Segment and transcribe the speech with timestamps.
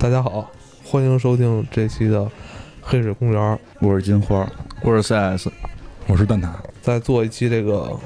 [0.00, 0.48] 大家好，
[0.84, 2.20] 欢迎收听这期的
[2.80, 3.42] 《黑水公园》。
[3.80, 4.48] 我是金花，
[4.80, 5.48] 我是 CS，
[6.06, 6.50] 我是蛋挞。
[6.80, 7.98] 再做一期这个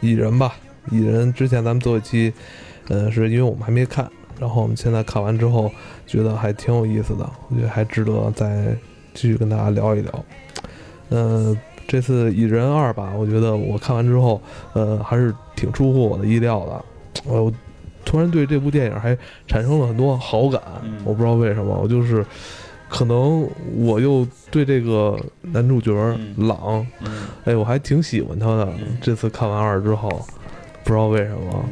[0.00, 0.56] 蚁人吧，
[0.90, 2.32] 蚁人之前咱们做一期，
[2.88, 4.10] 呃，是因为我们还没看，
[4.40, 5.70] 然后我们现在看完之后
[6.08, 8.76] 觉得还挺有意思的，我觉得还值得再
[9.14, 10.24] 继续跟大家聊一聊。
[11.10, 14.42] 嗯，这次蚁人二吧，我觉得我看完之后，
[14.72, 16.84] 呃，还是挺出乎我的意料的。
[17.24, 17.52] 我
[18.08, 19.14] 突然对这部电影还
[19.46, 20.62] 产生了很多好感，
[21.04, 22.24] 我不知道为什么，我就是
[22.88, 25.92] 可能我又对这个男主角
[26.38, 26.86] 朗，
[27.44, 28.72] 哎，我还挺喜欢他的。
[29.02, 30.08] 这次看完二之后，
[30.84, 31.68] 不知道为什么，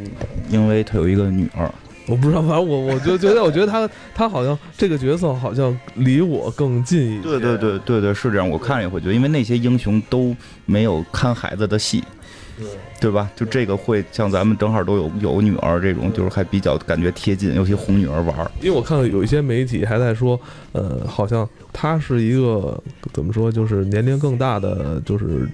[0.51, 1.73] 因为他有一个女儿，
[2.07, 7.23] 我不知道，反正我我就觉得，我觉得他 他好像这个角色好像离我更近一些。
[7.23, 8.47] 对对对对对，是这样。
[8.47, 12.05] 我看也会觉得，因为那些英雄都没有看孩子的戏。
[12.59, 12.67] 对
[13.01, 13.31] 对吧？
[13.37, 18.37] 就这个会像咱们正好都有有女儿这种，就是还比较感觉贴近，尤其哄女儿玩。
[18.61, 20.41] 因为我看到有一些媒体还在说，
[20.73, 25.49] 呃，好像他是一个怎么说，就是年龄更大的，就是。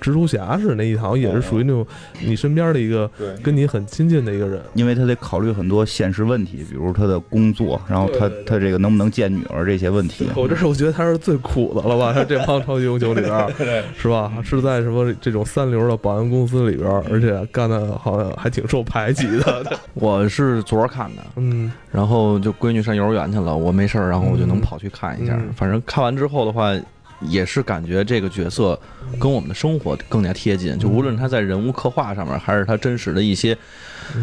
[0.00, 1.86] 蜘蛛侠是那一行，也是属于那种
[2.20, 3.10] 你身边的一个，
[3.42, 10.28] 跟你很亲近的一个人，因为他得考虑很多现实问题，比如他的工作，然后他他这个能不能见女儿这些问题。
[10.36, 12.12] 我这是我觉得他是最苦的了吧？
[12.12, 13.48] 他 这帮超级英雄里边，
[13.96, 14.32] 是吧？
[14.44, 19.64] 是在什么这种三流的保安公司里边，而且干的好像还挺受排挤的。
[19.94, 25.38] 我是昨儿看的，嗯，然后就闺女上幼儿园去了，我没事儿，然后我就能跑去看一下。
[25.56, 26.72] 反正看完之后的话。
[27.22, 28.78] 也是感觉这个角色
[29.20, 33.56] 跟我们的生活更加贴近，就无论他在人物刻画上面，还是他真实的一些。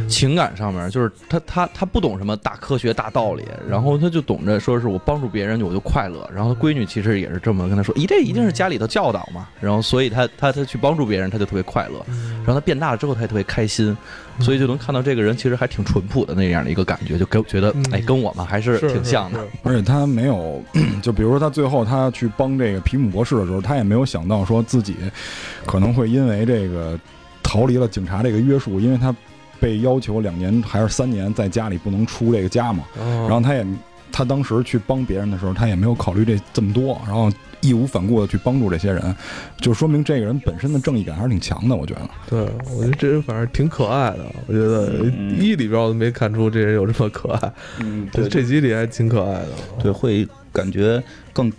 [0.07, 6.25] 情感上面，就是他他他不懂什么大科学大道理，然后他就懂着说是我帮助别人，我就快乐。
[6.33, 9.49] 然后闺女其实也是这么跟他说，咦，这一定是家里头教导嘛。
[9.59, 12.01] 然后所以他他他去帮助别人，他就特别快乐。
[12.37, 13.95] 然后他变大了之后，他也特别开心。
[14.39, 19.39] 所以就能看到这个人其实还挺淳朴的那样的一个感觉，就给我觉得哎，跟我们还是挺像的。
[19.61, 20.63] 而且他没有，
[21.03, 24.95] 就比如说他最后他去帮这个皮姆博士的时候，他也没有想到说自己
[25.65, 26.99] 可能会因为这个
[27.43, 29.15] 逃离了警察这个约束，因为他。
[29.59, 33.65] 被要求两年还是三年在家里不能出这个家嘛，然后他也
[34.11, 39.15] 他当时去帮别人的时候，他也没有考虑这这么多，然后义无反顾的去帮助这些人，
[39.61, 41.73] 就说明这个人本身的正义感还是挺强的。
[41.73, 42.41] 我觉得，对
[42.75, 44.25] 我觉得这人反正挺可爱的。
[44.47, 45.05] 我觉得
[45.39, 49.49] 一里边我都没看出这人有这么可爱， 嗯，对，这集里还挺可爱的，
[49.81, 51.01] 对，会感觉
[51.31, 51.49] 更。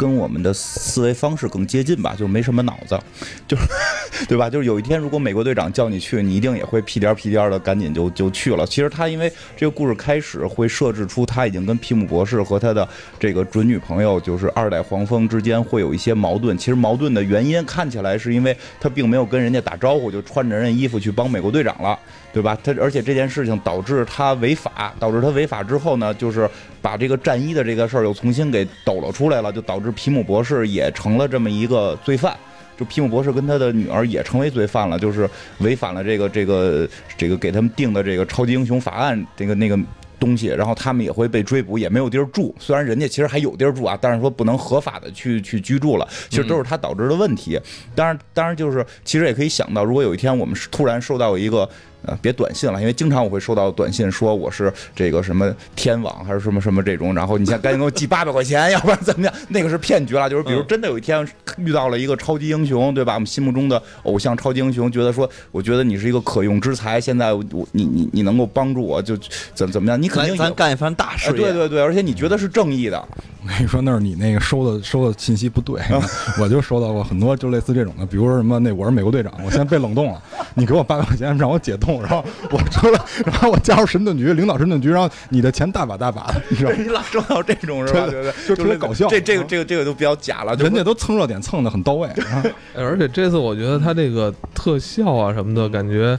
[0.00, 2.98] 跟我们的思维方式更接近吧，就没什么脑子，
[3.46, 3.64] 就是，
[4.26, 4.48] 对吧？
[4.48, 8.66] 就是有一天，如果美国队长叫你去，你一定也会屁颠屁颠的赶紧就就去了。
[8.66, 16.56] 其实他因为这个故事开始会设置出他已经跟皮姆博士和他的这个准女朋友，就是二代黄蜂之间会有一些矛盾。
[16.56, 21.98] 其实矛盾的原因看起来是因为他并没有跟人家打招呼，就穿着人家衣服去帮美国队长了。
[22.32, 22.56] 对吧？
[22.62, 26.48] 他而且这件事情导致他违法，导致他违法之后呢，就是
[26.80, 32.36] 把这个战衣的这个事儿又重新给抖了出来了，就导致皮姆博士也成了这么一个罪犯。
[32.78, 39.78] 就皮姆博士跟他的女儿也成为罪犯了，就是违反了这个这个这个给他们定的这个超级英雄法案这个那个
[40.18, 42.54] 东西，然后他们也会被追捕，也没有地儿住。
[42.58, 46.08] 虽然人家其实还有地儿住啊，但是说不能合法的去去居住了。
[46.30, 47.60] 其实都是他导致的问题。
[47.94, 51.68] 当然，当然就是其实也可以想到，如果有一天我们突然受到一个。
[52.02, 59.34] 呃，别短信了，因为经常我会收到短信说我是这个什么天网还是什么什么这种，然后你先赶紧给我寄八百块钱， 要不然怎么样？
[59.48, 61.26] 那个是骗局了，就是比如真的有一天
[61.58, 63.14] 遇到了一个超级英雄，对吧？
[63.14, 69.16] 我们心目中的偶像超级英雄，觉得说，我觉得你是一个可用之才，现在我你你你能够帮助我，就
[69.54, 70.00] 怎怎么样？
[70.00, 73.02] 你肯定咱干一番大事业，对对对，而且你觉得是正义的。
[73.42, 75.80] 我跟你说，那是你那个收的收的信息不对，
[76.38, 80.22] 我就收到过很多就类似这种的，比如说什么那我是美国队长，我现在被冷冻了，
[80.54, 86.72] 你给我八百块钱让我解冻，然后我出来，然后我加入神盾局，领导神盾局，然后你的钱大把大把的，你知道？
[86.72, 88.06] 你老收到这种是吧？
[88.10, 89.08] 对对，就特别搞笑。
[89.08, 92.08] 这这个这个这个都比较假了，人家都蹭热点蹭的很到位。
[92.76, 96.18] 而且这次我觉得他这个特效啊什么的，感觉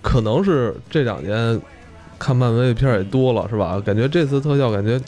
[0.00, 1.60] 可能是这两年
[2.18, 3.80] 看漫威的片也多了，是吧？
[3.84, 5.00] 感觉这次特效感觉。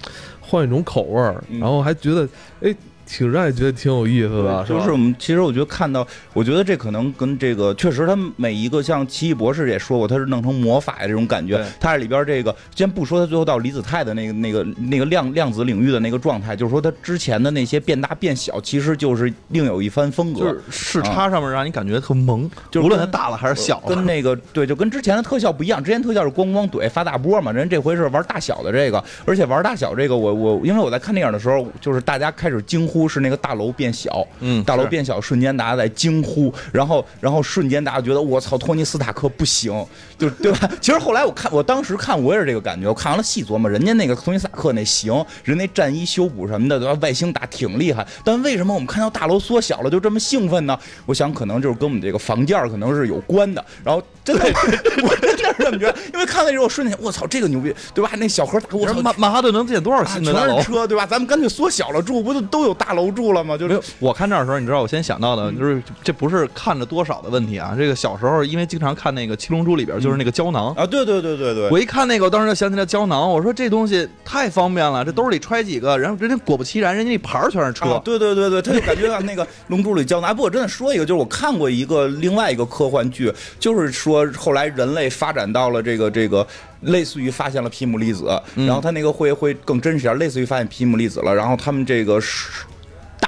[0.46, 2.28] 换一种口味儿，然后还觉得，
[2.60, 2.72] 哎。
[3.06, 11.62] 挺让人觉得挺有意思的，就是我们其实我觉得看到，我觉得这可能跟这个确实，他每一个像奇异博士也说过，他是弄成魔法的这种感觉。
[11.78, 20.40] 他是里边这个，先不说他最后到离子态的那个那个那个量量子领域的那个状态，就是说他之前的那些变大变小，其实就是另有一番风格。
[20.40, 25.82] 就是视差上面让你感觉特萌，就无论它大了还是小，跟那个对，就跟之前的特效不一样。
[25.82, 32.88] 之前特效是咣咣怼发大波嘛，人这回是玩大小的这个，而且玩大小这个，我我因为我在看电影的时候，就是大家开始惊。
[32.94, 39.73] 呼是那个大楼变小，嗯大楼变小瞬间大家在惊呼，然后然后瞬间大家觉得我操，托尼斯塔克不行，
[40.17, 40.70] 就对吧？
[40.81, 45.12] 其实后来我看，我当时看我也是这个感觉，我看完了细琢磨，人家那个托尼斯塔克那行，
[45.43, 46.96] 人那战衣修补什么的，对吧？
[47.02, 50.79] 外星打挺厉害，但为什么我们看到大楼缩小了就这么兴奋呢？
[51.06, 53.64] 我想可能就是跟我们这个房价可能是有关的。
[53.82, 54.44] 然后真的，
[55.02, 58.11] 我真的是这么觉得，因为看那时候我瞬间，我操，这个牛逼，对吧？
[58.17, 60.73] 那小盒大，我操，曼曼哈顿能建多少啊新的大楼全是？
[60.73, 61.06] 车，对吧？
[61.06, 63.56] 咱们干脆缩小了住，不就都有大楼住了吗？
[63.56, 67.75] 就是，我看这儿的时候，你知道我先想到的就是这不是看着多少的问题啊。
[67.76, 77.86] 这个小时候因为经常看那个《七龙珠》里边就是那个胶囊，啊，对对对对对，我一看那个，我当时就想起来胶囊，我说这东西太方便了，这兜里揣几个，然后人家果不其然，人家一盘儿全是车。
[77.86, 80.31] 啊，对对对对，他就感觉到那个《龙珠》里胶囊。
[80.31, 86.46] 哎不过真的说一个，就是我看过一个另外一个科幻剧，就是说后来人类发展到了这个这个。
[86.81, 92.66] 类似于发现了皮姆粒子，嗯然后他那个会会更真实点，类似于发现皮姆粒子了，然后他们这个是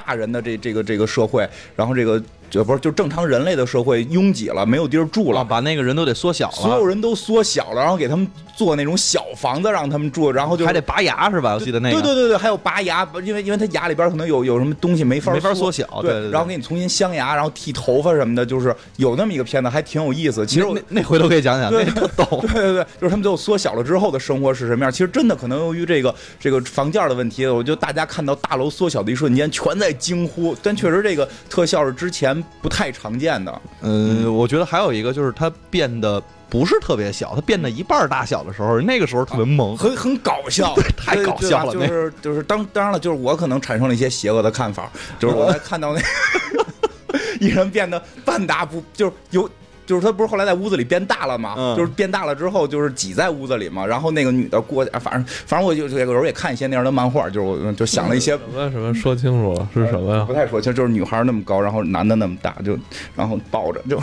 [0.07, 1.45] 大人的这这个这个社会，
[1.75, 11.53] 然后这个这不是就正常人类的社会拥挤了，没有地儿住了，啊，把那个人都得缩小了所有，人都缩小了，然后给他们做那种小房子让他们住，然后就还得拔牙是吧？
[11.53, 12.01] 我记得那个。
[12.01, 20.45] 对对对对，还有拔牙，因为因为他牙里边可能有有什么东西没法没法缩缩小对对对然后给你重新镶牙，然后剃头发什么的，就是有那么一个片子，还挺有意思。
[20.45, 22.25] 其实我那那那回头可以讲讲，对那特逗。
[22.47, 24.91] 对对对，就是他们最后缩小了之后的生活是什么样？
[24.91, 30.55] 其实真的可能由于这个这个房价的问题，我觉得大家看到大楼缩小的一瞬间，全在惊呼。
[30.63, 33.61] 但确实这个特效是之前不太常见的。
[33.81, 39.77] 嗯，我觉得还有一个就是它变得不是特别小，它变得一半大小的时候，那个时候特别萌。
[39.77, 46.01] 很很搞笑， 太搞笑了就是就是当当然了，就是我可能产生了一些邪恶的看法，就是我在看到那
[47.39, 49.49] 一人变得半大不就是有。
[49.87, 60.33] 就是他不是后来在屋子里变大了嘛，嗯就是变大了之后就是挤在屋子里嘛，然后那个女的过反正反正我就有时候也看一些那样的漫画，就是我就想了一些什么什么说清楚了是什么呀不？
[60.33, 62.77] 太说清，就是女孩那么高，然后男的那么大，就
[63.15, 63.97] 然后抱着就。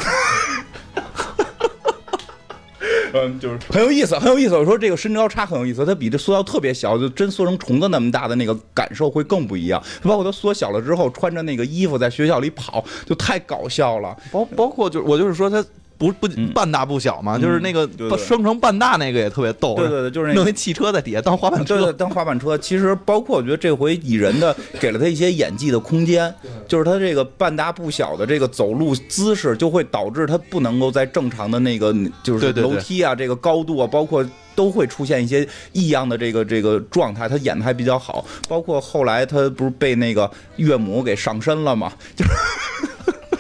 [3.15, 4.57] 嗯，就是很有意思，很有意思。
[4.57, 9.81] 我说这个身高差很有意思，它比这缩到特别小，就真缩成虫子那么大的那个感受会更不一样。
[10.03, 14.17] 包括它缩小了之后，穿着那个衣服在学校里跑，就太搞笑了。
[14.33, 15.65] 包包括就是我就是说它
[15.97, 17.89] 不不嗯半大不小嘛，就是那个
[18.19, 19.75] 生成半大那个也特别逗。
[19.75, 21.77] 对对对，就是那个弄那汽车在底下当滑板车。
[21.77, 26.33] 对对，当滑板车，其实包括我觉得这回蚁人的给了他一些演技的空间，
[26.67, 34.25] 就是他这个半大不小的这个走路姿势，就会导致他不能够在正常的那个就是对对对楼梯啊，这个高度啊，包括。
[34.57, 42.31] 都会出现一些异样的这个这个状态，他演的还比较好，包括后来他不是被那个岳母给上身了嘛，就是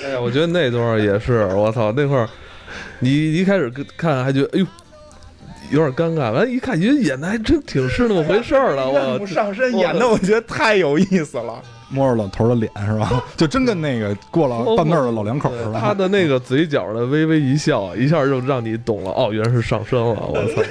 [0.04, 2.28] 哎呀，我觉得那段也是，我操，那块儿
[3.00, 4.66] 你一开始看还觉得哎呦
[5.70, 11.62] 有点尴尬，完一看人演的还真挺是那么回事儿了，我母上身演的，我觉得太有意思了。
[11.90, 13.22] 摸着老头的脸是吧？
[13.36, 15.80] 就真跟那个过了半辈儿的老两口似的。
[15.80, 20.62] 他的那个嘴角的微微一笑，一下就让你懂了，哦，原来是上身了，我操！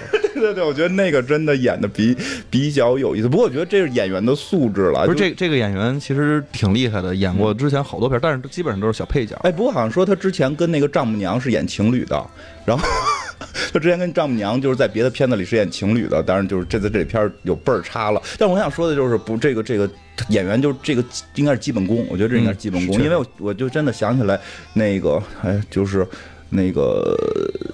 [0.44, 2.16] 对对对，我觉得那个真的演的比
[2.50, 3.30] 比较有意思。
[3.30, 9.40] 不过我觉得这是演员的素质了，就不是这这个演员其实挺厉害的，演过之前好多片儿，但是基本上都是小配角。
[9.44, 12.22] 哎，不过好像说他之前跟那个丈母娘是演情侣的，
[12.66, 12.86] 然后
[13.72, 18.22] 他之前跟丈母娘就是在别的片子里是演情侣的，当然就是这次这片儿有倍儿差了。
[18.38, 19.90] 但我想说的就是不，这个这个
[20.28, 21.04] 演员就是这个
[21.36, 24.38] 应该是基本功，我觉得这应该是基本功，嗯因为我我就真的想起来
[24.74, 26.06] 那个哎就是。
[26.54, 27.18] 那个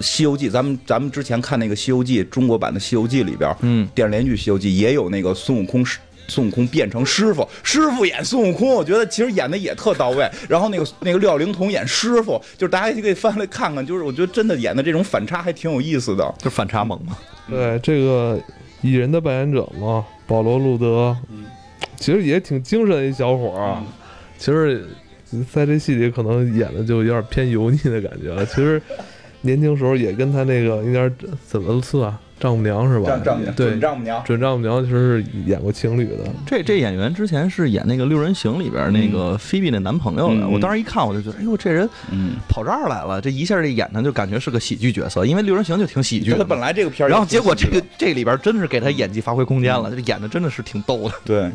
[0.04, 10.30] 《西游记》，咱们咱们之前看那个《西游记》中国版的《西游记》里边，嗯，电视连续剧《西游记》也有那个孙悟空师孙悟空变成师傅，师傅演孙悟空，我觉得其实演的也特到位。
[10.48, 16.34] 然后那个那个六小龄童演师傅，就是大家也可以翻来看看，就是我觉得真的演的这种反差还挺有意思的。
[16.38, 17.16] 就反差萌嘛。
[17.48, 18.40] 对这个
[18.82, 21.16] 蚁人的扮演者嘛，保罗·路德，
[21.96, 23.84] 其实也挺精神的一小伙儿啊。
[24.38, 24.88] 其实，
[25.52, 28.44] 在这戏里可能演的就有点偏油腻的感觉了。
[28.46, 28.80] 其实
[29.42, 31.12] 年轻时候也跟他那个有点
[31.46, 33.06] 怎么算丈母娘是吧？
[33.06, 36.24] 丈丈母娘，对准，丈母娘，准丈母娘其实是演过情侣的。
[36.46, 46.48] 这这演员之前是演那个《六人行》里边那个菲比的男朋友的，嗯我当时一看我就觉得，哎呦，这人嗯，跑这儿来了，这一下这演的就感觉是个喜剧角色，因为《六人行》就挺喜剧他的嘛。
[46.48, 51.14] 本来这个片儿然后结果这个这里边真是给他演技发挥空间了，这演的真的是挺逗的。
[51.26, 51.50] 对，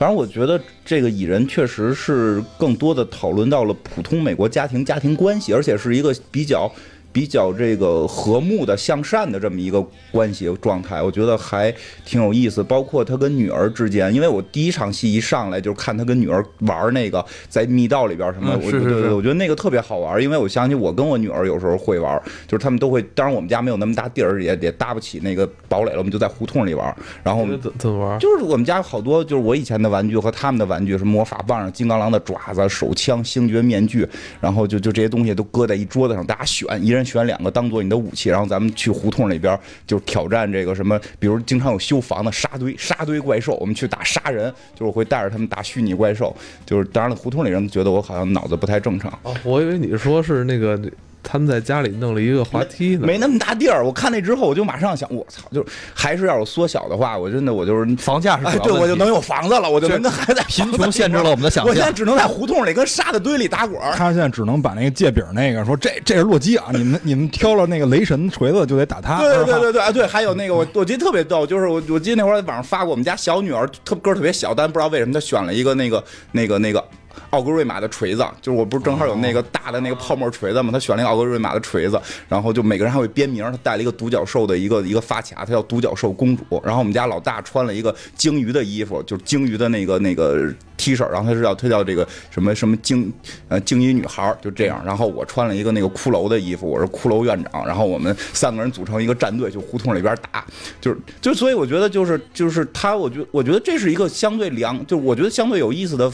[0.00, 6.72] 反正我觉得这个蚁人确实是更多的讨论到了普通美国家庭家庭关系，而且是一个比较
[7.12, 11.74] 比较这个和睦的、向善的这么一个关系状态，我觉得还
[12.04, 12.62] 挺有意思。
[12.62, 28.18] 包括他跟女儿之间，因为我第一场戏一上来就是看他跟女儿玩那个在密道里边什么，我嗯是是是对对我觉得那个特别好玩，因为我想起我跟我女儿有时候会玩，就是他们都会，当然我们家没有那么大地儿，也也搭不起那个堡垒了，我们就在胡同里玩，然后我们怎怎么玩？
[28.18, 34.06] 就是我们家好多，就是我以前的玩具和他们的玩具，什么魔法棒、金刚狼的爪子、手枪、星爵面具，
[34.40, 49.10] 然后就就这些东西都搁在一桌子上，大家选，一人选两个当做你的武器，然后咱们去胡同里边就挑战这个什么，比如经常有修房的沙堆沙堆怪兽，我们去打杀人，就是会带着他们打虚拟怪兽，就是当然了，胡同里人觉得我好像脑子不太正常。
[49.22, 50.80] 哦，我以为你说是那个
[51.22, 53.06] 他们在家里弄了一个滑梯呢。
[53.06, 61.90] 没那么大地儿，我看那之后，我就马上想，我操，就是还是要有缩小的话，我真的我就是房价是对我就能有房子了，我就能跟孩子贫穷限制了我们的想象我现在。
[62.00, 63.78] 只能在胡同里跟沙子堆里打滚。
[63.94, 69.18] 他现在只能把那个借饼那个说这这是洛基啊，你们你们挑了那个雷神锤子就得打他。
[69.20, 69.92] 对对对对对啊！
[69.92, 76.82] 对，还有那个我我记得特别逗，就是我我记得那会儿在网上发过，我们家小女儿特个儿特别小，但不知道为什么她选了一个那个那个那个
[77.30, 86.44] 奥格瑞玛的锤子，就是我不是正好有那个大的那个泡沫锤子嘛，他选了一个奥格瑞玛的锤子，然后就每个人还会编名，她戴了一个独角兽的一个一个发卡，她叫独角兽公主。
[86.64, 93.12] 然后我们家老大穿了一个鲸鱼的衣服，就是鲸鱼的那个那个 T 恤，然后他是叫她叫这个什么什么鲸
[93.48, 94.82] 呃鲸鱼女孩，就这样。
[94.84, 100.44] 然后我穿了一个那个骷髅的衣服，我是骷髅院长，然后我们三个人组成一个战队，就胡同里边打，
[100.80, 106.10] 就是就所以我觉得就是就是他，我觉我觉得这是一个相对良，就我觉得相对有意思的。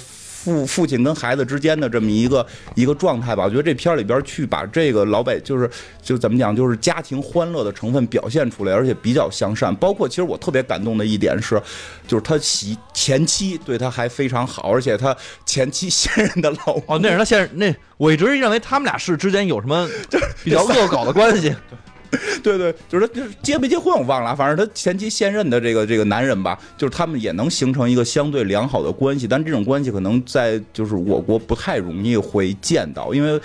[0.46, 5.68] 父父亲跟孩子之间的这么一个一个状态吧，我觉得这片儿里边去把这个老北就是
[6.00, 9.74] 就怎么讲，就是家庭欢乐的成分表现出来，而且比较向善。
[9.74, 11.60] 包括其实我特别感动的一点是，
[12.06, 19.88] 就是他媳前妻对他还非常好，而且他前妻现任的老哦，那是他现任那，我一直认为他们俩是之间有什么
[20.44, 21.52] 比较恶搞的关系。
[22.42, 33.40] 对对，就是他就是结没结婚我忘了，反正他前妻现任的这个这个男人吧，就是他们也能形成一个相对良好的关系，但这种关系可能在就是我国不太容易会见到，因为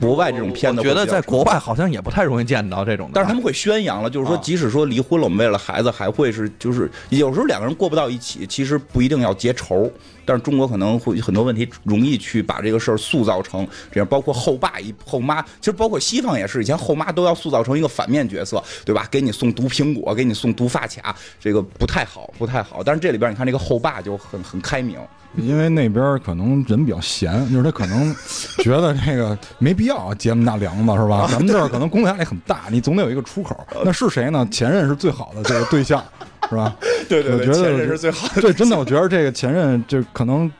[0.00, 3.12] 国外这种片子我觉得在国外好像也不太容易见到这种的。
[3.14, 9.88] 但是他们会宣扬了，就是说，啊即使说离婚了，我们为了孩子还会是，就是有时候两个人过不到一起，其实不一定要结仇。
[10.24, 19.06] 但是中国可能会很多问题容易去把这个事儿塑造成这样，包括后爸一后妈，其实包括西方也是，以前后妈都要塑造成一个反面角色，对吧？
[19.10, 22.82] 给你送毒苹果，给你送毒发卡，这个不太好，不太好。
[22.84, 24.98] 但是这里边你看这个后爸就很很开明，
[25.36, 28.14] 因为那边可能人比较闲，就是他可能
[28.58, 31.26] 觉得这个没必要结那么大梁子，是吧？
[31.30, 33.56] 咱们这儿可能工作压力很大，你总得有一个出口。
[33.84, 34.46] 那是谁呢？
[34.50, 36.04] 前任是最好的这个对象，
[36.48, 36.76] 是吧？
[37.08, 40.50] 对对对，我觉得前任是最好的，对，真的，我觉得这个前任就可能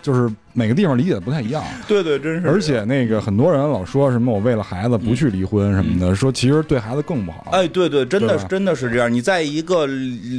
[0.00, 1.62] 就是每个地方理解的不太一样。
[1.88, 2.48] 对对，真是。
[2.48, 7.48] 而且那个很多人老说什么我为了孩子不去离婚什么的，说其实对孩子更不好。
[7.52, 9.12] 哎，对对，真的是真的是这样。
[9.12, 9.86] 你在一个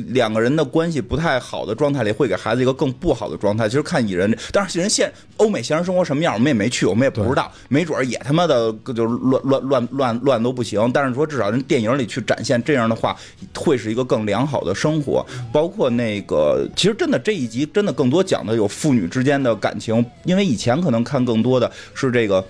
[0.09, 3.67] 两个人的关系不太好的状态里，会给孩子一个更不好的状态。
[3.67, 10.89] 其实看蚁人，当然蚁人现欧美现实生活什么样，我们也没去，我们也不知道，没准儿也他妈的就是乱乱乱乱乱都不行。
[10.93, 13.15] 但是说至少人电影里去展现这样的话，
[13.55, 15.25] 会是一个更良好的生活。
[15.51, 22.43] 包括那个，其实真的这一集真的更多讲的有父女之间的感情，因为以前可能看更多的是这个。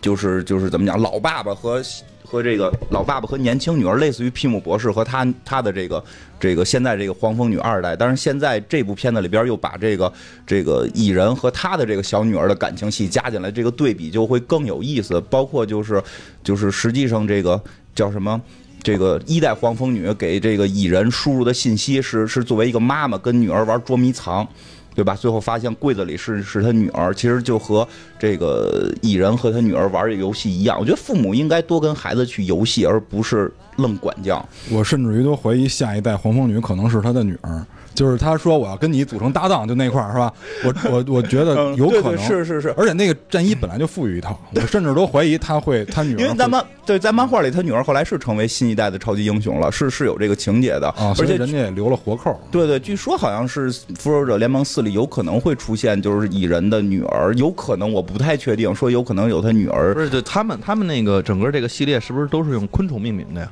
[0.00, 1.82] 就是就是怎么讲，老爸爸和
[2.24, 6.04] 和这个老爸爸和年轻女儿，类似于皮姆博士和他他的这个
[6.38, 10.12] 这个现在这个黄蜂女二代，但是现在这部片子里边又把这个
[10.46, 15.20] 这个蚁人和他的这个小女儿的感情戏加进来，这个对比就会更有意思。
[15.22, 16.00] 包括就是
[16.44, 17.60] 就是实际上这个
[17.92, 18.40] 叫什么？
[18.84, 24.46] 这个一代黄蜂女给这个蚁人输入的信息是是作为一个妈妈跟女儿玩捉迷藏，
[24.94, 25.14] 对吧？
[25.14, 27.86] 最后发现柜子里是是他女儿，其实就和
[28.18, 30.78] 这个蚁人和他女儿玩这游戏一样。
[30.78, 34.46] 我觉得父母应该多跟孩子去游戏，而不是愣管教。
[34.70, 40.32] 我甚至于都怀疑下一代黄蜂女可能是他的女儿，就是他说我要跟你组成搭档，就那块儿是吧？
[40.64, 42.72] 我 我我觉得嗯对对有可能，是是是。
[42.76, 52.38] 而且那个战衣本来就富裕一套， 我甚至都怀疑他会他女儿因为在漫对在漫画里，他女儿后来是成为新一代的超级英雄了，是是有这个情节的，啊，而且人家也留了活扣。
[52.50, 63.48] 对对，据说好像是《复仇者联盟四》里有可能会出现，就是蚁人的女儿，有可能我不太确定，说有可能有他女儿不，是，就他们他们那个整个这个系列是不是都是用昆虫命名的呀？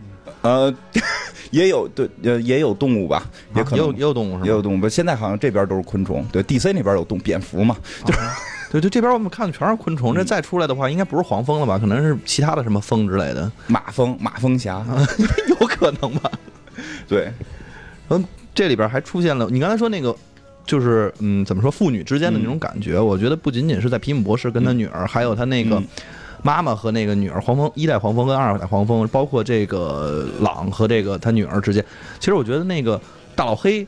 [0.48, 0.74] 呃，
[1.50, 3.22] 也有对呃也有动物吧，
[3.54, 4.44] 也可能啊也有也有动物？
[4.44, 8.18] 也有动物，现在好像这边都是昆虫，对，DC 那边有动蝙蝠嘛，就是
[8.70, 11.78] 对对，这边我们看的全是昆虫，这再出来的话，应该不是黄蜂了吧？
[11.78, 14.84] 可能是其他的什么蜂之类的，马蜂马蜂侠，
[15.60, 16.30] 有可能吧？
[17.06, 17.30] 对，
[18.08, 18.24] 嗯
[18.54, 20.14] 这里边还出现了，你刚才说那个。
[20.66, 23.00] 就是嗯，怎么说父女之间的那种感觉？
[23.00, 25.86] 我觉得不仅仅是在皮姆博士跟他女儿，还有他那个、嗯
[26.42, 31.84] 妈妈和那个女儿黄蜂一代黄蜂跟二代黄蜂，包括这个朗和这个他女儿之间，
[32.18, 33.00] 其实我觉得那个
[33.34, 33.86] 大老黑。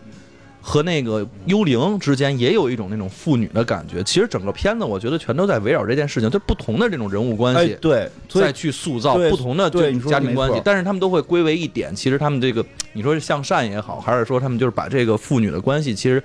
[0.63, 4.03] 和那个幽灵之间也有一种那种父女的感觉。
[4.03, 10.61] 其实整个片子，我觉得全都在围绕这件事情，就不同的这种人物关系，，哎对，再去塑造不同的家庭关系。
[10.63, 16.23] 但是他们都会归为一点，其实他们这个，你说是向善也好，还是说他们就是把这个父女的关系，其实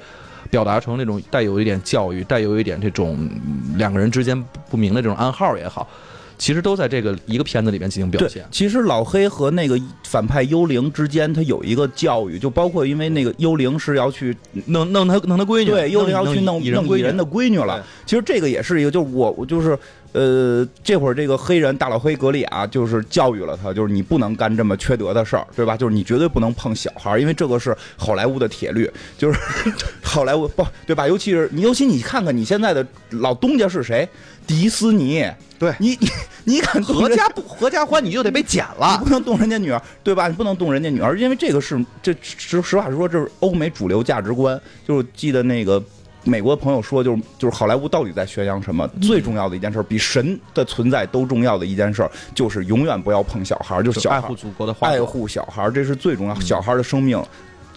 [0.50, 5.88] 表达成那种带有一点教育，带有一点这种嗯两个人之间不不明的这种暗号也好，
[6.38, 8.46] 其实都在这个一个片子里面进行表现，。
[8.52, 14.36] 其实老黑和那个反派幽灵之间，他有一个教育，就包括因为那个幽灵是要去
[14.68, 17.86] 弄弄他弄他闺女，对幽灵要去弄弄蚁人的闺女了。
[18.06, 19.78] 其实这个也是一个，就是我我就是
[20.12, 25.76] 呃，这会儿这个黑人大老黑格里亚就是教育了他，就是你不能干这么缺德的事儿，对吧？
[25.76, 29.40] 就是你绝对不能碰小孩儿，因为这个是好莱坞的铁律，就是
[30.02, 31.08] 好莱坞不对吧？
[31.08, 34.08] 尤其是你，尤其你看看你现在的老东家是谁，
[34.48, 35.26] 迪斯尼，
[35.58, 36.10] 对你你
[36.44, 38.98] 你敢合家不合家欢，你就得被剪了你了。
[39.04, 40.28] 不能动人家女儿，对吧？
[40.28, 44.60] 你不能动人家女儿，因为这个是这实实话实说，这是欧美主流价值观。
[44.88, 45.84] 就是记得那个
[46.24, 48.88] 美国的朋友说，就是就是好莱坞到底在宣扬什么？
[49.02, 56.36] 最重要的一件事，比神的存在都重要的一件事，就是永远不要碰小孩儿，就是小孩爱护祖国的花爱护小孩儿，这是最重要。
[56.40, 57.22] 小孩儿的生命。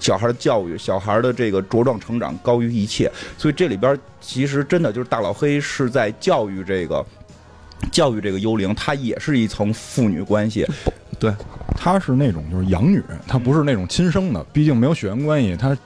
[0.00, 7.04] 小孩儿的教育，小孩儿的这个茁壮成长高于一切，所以这里边儿其实真的就是大老黑是在教育这个
[7.92, 10.66] 教育这个幽灵，他也是一层父女关系。
[11.18, 11.32] 对，
[11.76, 15.76] 她是那种就是养女，她不是那种亲生的，毕竟没有血缘关系，她。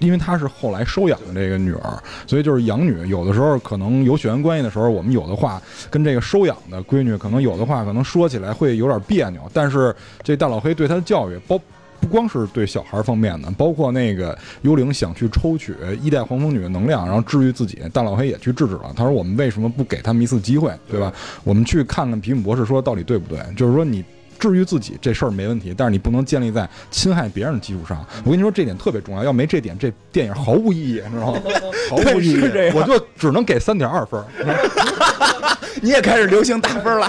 [0.00, 3.06] 因为她是后来收养的这个女儿，所以就是养女。
[3.08, 9.42] 有的时候可能有血缘关系的时候，我们有的话跟这个收养的闺女，可能有的话可能说起来会有点别扭。
[9.52, 11.60] 但是这大老黑对她的教育，包
[12.00, 18.92] 不光是对小孩方面的，包括那个幽灵想去抽取一代黄蜂女的能量，然后治愈自己，大老黑也去制止了。
[18.96, 21.12] 他说：“我们为什么不给他们一次机会，对吧？
[21.44, 23.38] 我们去看看皮姆博士说到底对不对？
[23.54, 24.04] 就是说你。”
[24.40, 28.02] 治愈自己这事儿没问题，但是你不能建立在侵害别人的基础上。
[28.24, 31.42] 我跟你说，这点特别重要，要没这点，这电影毫无意义，你知道吗？
[31.90, 34.18] 毫无意义是这，样我就只能给三点二分。
[35.82, 37.06] 你也开始流行打分了，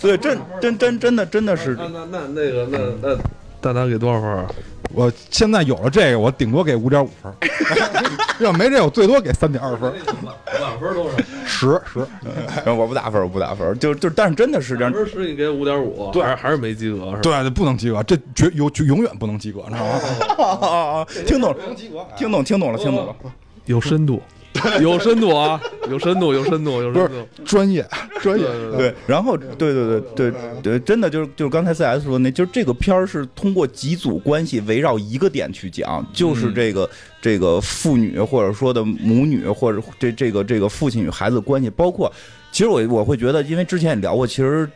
[0.00, 3.18] 对，真真真真的真的是那那那那个那那
[3.64, 4.46] 蛋蛋给多少分啊？
[4.92, 7.32] 我现在有了这个，我顶多给五点五分。
[8.40, 9.90] 要没这，我最多给三点二分，
[10.60, 11.16] 满分多少？
[11.46, 12.06] 十十。
[12.70, 17.18] 我不打分，我不打分，就就但是真的是这样，分十你给五点五，对还是还是没及格是吧？
[17.22, 21.06] 对，不能及格，这绝有就永远不能及格，你知道吗？
[21.26, 21.56] 听懂了，
[22.18, 23.16] 听懂听懂了，听懂了。
[23.64, 24.20] 有深度，
[24.80, 27.44] 有深度啊，有深度，有深度，有不是深度。
[27.44, 27.86] 专业，
[28.20, 28.46] 专业。
[28.76, 36.88] 对，然后对对对对对，真的就是就是刚才 CS 说那，就是这个片儿是通过几组关系围绕一个点去讲，就是这个、
[37.20, 42.10] 这个父女或者说的母女或者这这个这个父亲与孩子的关系，包括
[42.52, 44.68] 其实我我会觉得，因为之前也聊过，其实。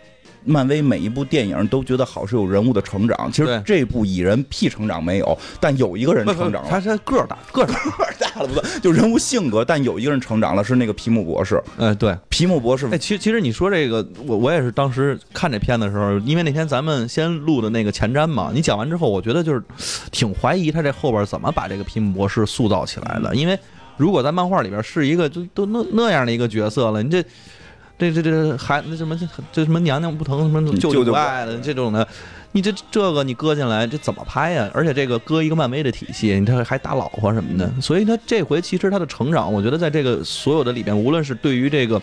[0.48, 7.78] 漫威每一部电影都觉得好是有人物的成长，其实这部蚁人屁成长没有，但有一个人成长了，他他个儿大，个儿大。
[8.18, 11.62] 大了不算，就人物性格，但有一个人成长了，是那个皮姆博士。
[11.76, 19.62] 哎，对，皮姆博士哎，其实其实你说这个，我我也是当时看这片的时候，因为那天咱们先录的那个前瞻嘛，你讲完之后，我觉得就是
[20.10, 23.58] 挺怀疑他这后边怎么把这个皮姆博士塑造起来的，因为
[23.96, 27.24] 如果在漫画里边是一个就都那那样的一个角色了，你这。
[27.98, 32.06] 这这这孩那什么这这什么娘娘不疼什么舅舅舅不爱的这种的，
[32.52, 34.70] 你这这个你搁进来这怎么拍呀？
[34.72, 42.00] 而且这个搁一个漫威的体系，你这还打老婆什么的，所以他这回其实他的成长，我觉得在这个所有的里边，无论是对于这个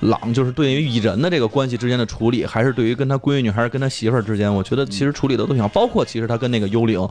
[0.00, 5.68] 朗，就是对于蚁人的这个关系之间的处理，还是对于跟他闺女，还是跟他媳妇儿之间，我觉得其实处理的都挺好。
[5.68, 7.06] 包括其实他跟那个幽灵，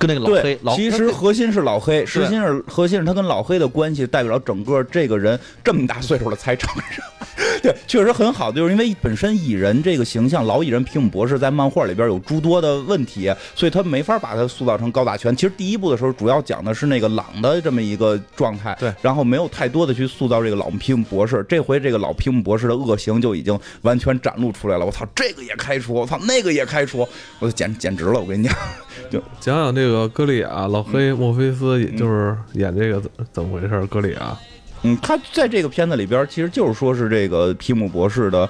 [0.00, 7.06] 跟那个老黑，，老其实核心是老黑，实对心是核心是他跟老黑的关系，代表整个这个人这么大岁数了才成长。
[7.62, 15.36] 对，确实很好，就是因为本身蚁人这个形象，老蚁人皮姆博士在漫画里边有诸多的问题，所以他没法把他塑造成高大全。
[15.36, 21.44] 其实第一部的时候，主要讲的是那个朗的这么一个状态，对，然后没有太多的去塑造这个老皮姆博士。
[21.46, 24.86] 这回这个老皮姆博士的恶行就已经完全展露出来了。
[24.86, 27.06] 我操，这个也开除，我操，那个也开除，
[27.40, 28.56] 我就简简直了，我跟你讲。
[29.10, 33.86] 就讲讲这个歌里亚老黑墨菲斯，也就是演这个怎怎么回事？
[33.86, 34.36] 歌里亚
[34.82, 38.48] 嗯，他在这个片子里边，其实就是说是这个皮姆博士的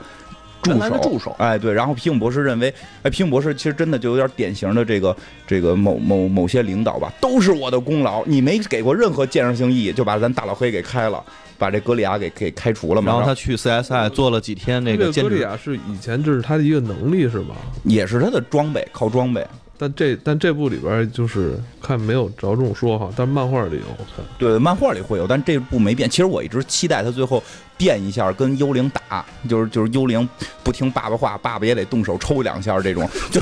[0.62, 1.72] 助手，助手哎，对。
[1.72, 2.72] 然后皮姆博士认为，
[3.02, 11.20] 哎，皮姆博士其实真的就有点典型的这个这个某某某些领导吧，都是我的功劳，你没给过任何建设性意义，就把咱大老黑给开了，
[11.58, 13.10] 把这格里亚给给开除了嘛。
[13.10, 17.56] 然后他去 CSI 做了几天那这个个兼职，歌利亚是以前这是他的一个能力是吧？
[17.82, 19.44] 也是他的装备，靠装备。
[19.80, 24.22] 但这但这部里边就是看没有着重说哈，但漫画里有看。
[24.38, 26.06] 对，漫画里会有，但这部没变。
[26.06, 27.42] 其实我一直期待他最后
[27.78, 30.28] 变一下，跟幽灵打，就是就是幽灵
[30.62, 33.40] 不听爸爸话，爸爸也得动手抽两下这种，就。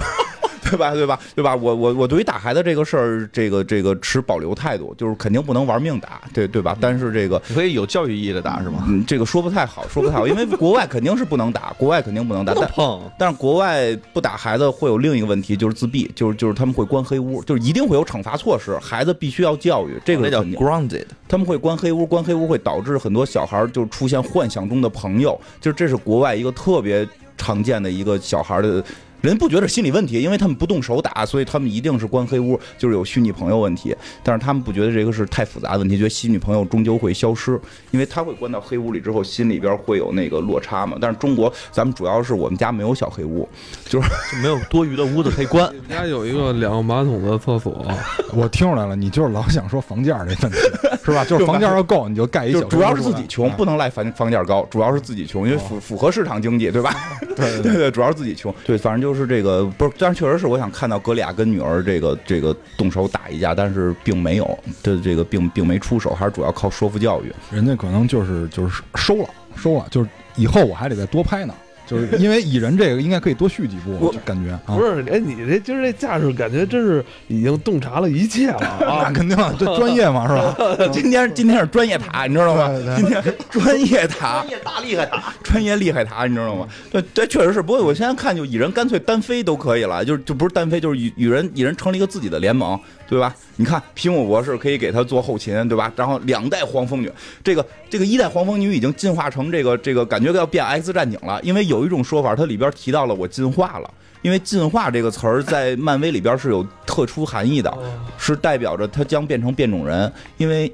[0.70, 0.92] 对吧？
[0.92, 1.18] 对吧？
[1.34, 1.54] 对吧？
[1.56, 6.76] 我我我对于打孩子这个事儿，这个这个持保留态度，就是肯定不能玩命打，对对吧？
[6.80, 8.84] 但是这个可以有教育意义的打是吗？
[8.88, 21.06] 嗯，这个说不太好，说不太好，因为国外肯定是不能打，国外肯定不能打， 但碰，但是国外不打孩子会有另一个问题，就是自闭，就是就是他们会关黑屋，就是一定会有惩罚措施，孩子必须要教育，这个那叫 grounded。
[21.28, 28.82] 他们会关黑屋，关黑屋会导致很多小孩儿就出现幻想中的朋友，就是这是国外一个特别常见的一个小孩的。
[29.20, 33.94] 人不觉得心理问题，因为他们不动手打，所以他们一定是关黑屋，就是有虚拟朋友问题。
[34.22, 40.96] 但是他们不觉得这个是太复杂的问题，觉得虚拟朋友终究会消失，因为他会关到黑屋里之后，心里边会有那个落差嘛。
[41.00, 43.48] 但是中国咱们主要是我们家没有小黑屋，
[43.84, 45.68] 就是就 没有多余的屋子可以关。
[45.74, 47.84] 你们家有一个两个马桶的厕所，
[48.32, 50.58] 我听出来了，你就是老想说房价这问题，
[51.04, 51.24] 是吧？
[51.28, 56.94] 就是房价要够，你就盖一小就主要是自己哎穷，不能赖房房价高，主要是自己穷，因为符符合市场经济，对吧？
[57.34, 58.54] 对对对，主要是自己穷。
[58.64, 67.32] 对，反正就就是这个，不是，但是确实是我想看到哥俩跟女儿这个这个动手打一架，但是并没有，这这个并并没出手，还是主要靠说服教育。
[67.50, 71.54] 人家可能就是就是收了收了，就是以后我还得再多拍呢，
[71.88, 75.04] 就是 因为蚁人这个应该可以多续几部，感觉啊不，是？
[75.10, 79.10] 哎，你这今儿这架势，感觉真是已经洞察了一切了那啊！
[79.14, 80.88] 肯定啊，这专业嘛是吧？
[80.92, 82.96] 今天今天是专业塔，你知道吗对对？
[82.96, 86.68] 今天专业塔，专业大厉害塔，专业厉害塔，你知道吗？
[86.92, 87.62] 这，这确实是。
[87.62, 93.34] 不过我现在看，就蚁人干脆单飞都可以了，就是就不是单飞，就是蚁蚁人蚁人成立一个自己的联盟，对吧？
[93.56, 95.90] 你看皮姆博士可以给他做后勤，对吧？
[95.96, 97.10] 然后两代黄蜂女，
[97.42, 103.90] 这个这个一代黄蜂女已经进化成这个这个感觉要变 X 战警了，因为有一种说法，它里边提到了我进化了。
[104.20, 107.72] 因为“进化”这个词儿在漫威里边是有特殊含义的，
[108.18, 110.70] 是代表着他将变成变种人，因为。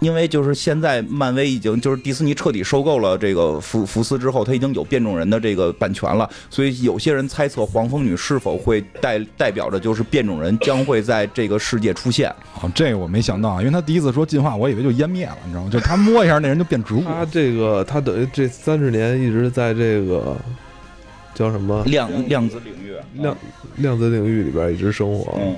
[0.00, 12.28] 因为就是现在漫威已经就是迪士尼彻底收购了这个福福斯之后，他已经有变种人的这个版权了，所以有些人猜测黄蜂女是否会代代表着就是变种人将会在这个世界出现。
[12.60, 15.70] 啊，这个我没想到啊，因为他第一次说进化，我以为就湮灭了，你知道吗？
[15.70, 20.36] 就他摸一下那人就变植物，他这个他等于这三十年一直在这个
[21.34, 23.36] 叫什么量量子领域，量
[23.76, 25.38] 量子领域里边一直生活。
[25.38, 25.56] 嗯，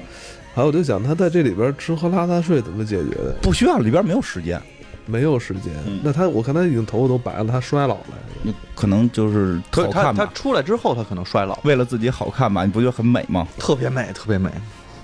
[0.58, 3.32] 还有我就想他在这里边吃喝拉撒睡怎么解决的？
[3.40, 4.60] 不需要里边没有时间，
[5.06, 6.00] 没有时间嗯。
[6.02, 8.52] 那他我看他已经头发都白了，他衰老了。
[8.74, 10.32] 可能就是他他他好看吧。
[10.34, 13.46] 出来之后，他可能衰老，为了自己好看吧，你不觉得很美吗？
[13.56, 14.50] 特别美，特别美。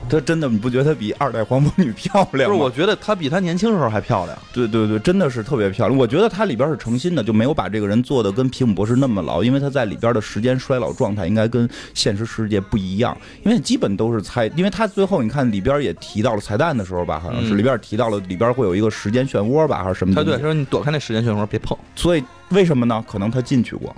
[0.08, 2.56] 她真的，你不觉得她比二代黄蜂女漂不亮吗？
[2.56, 4.38] 是，我觉得她比她年轻时候还漂亮。
[4.52, 5.98] 对对对，真的是特别漂亮。
[5.98, 20.42] 我觉得它里边是诚心的，就没有把这个人做的跟皮姆博士那么老，因为他在里边的时间衰老状态应该跟现实世界不一样，因为基本都是猜，因为他最后你看里边也提到了彩蛋的时候吧，好像是嗯里边提到了里边会有一个时间漩涡吧，还是什么他对，东西？
[20.42, 21.76] 他说你躲开那时间漩涡，别碰。
[21.96, 23.04] 所以为什么呢？
[23.08, 23.94] 可能他进去过，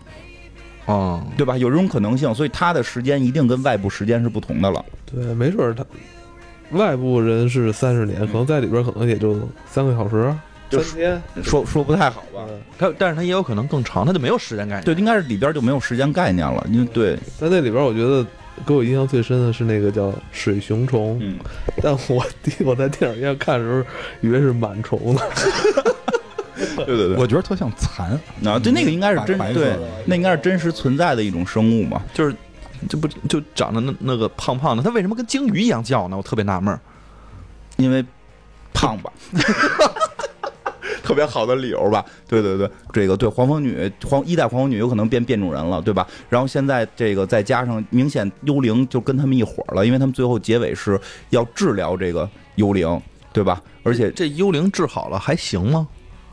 [0.86, 1.58] 哦，对吧？
[1.58, 4.84] 有这种可能性，所以他的时间一定跟外部时间是不同的了。
[5.04, 5.84] 对，没准儿他
[6.70, 10.34] 外部人是三十年，可能在里边可能也就三个小时、
[10.68, 11.22] 就三天。
[11.42, 12.44] 说说不太好吧？
[12.48, 14.84] 嗯他但是他也有可能更长，他就没有时间概念。
[14.84, 18.26] 对，应该是里边就没有时间概念了，因为对，在那里边，我觉得
[18.66, 21.38] 给我印象最深的是那个叫水熊虫，嗯，
[21.82, 23.82] 但我 第我在电影院看的时候，
[24.20, 25.20] 以为是螨虫呢。
[26.76, 28.10] 对对对，我觉得特像蚕，
[28.44, 32.02] 啊，对，那个应该是真对那应该是真实存在的一种生物嘛。
[32.14, 32.34] 就是
[32.88, 36.16] 这不就长得那那个胖胖的，它为什么跟鲸鱼一样叫呢？
[36.16, 36.80] 我特别纳闷儿。
[37.76, 38.02] 因为
[38.72, 39.12] 胖吧，
[41.04, 42.02] 特别好的理由吧。
[42.26, 46.06] 对对对，这个对黄蜂女黄一代黄蜂女有可能变变种人了，对吧？
[46.30, 52.98] 然后现在这个再加上明显幽灵就跟他们一伙儿了，因为他们最后结尾是要治疗这个幽灵，
[53.30, 53.60] 对吧？
[53.82, 55.86] 而且这幽灵治好了还行吗？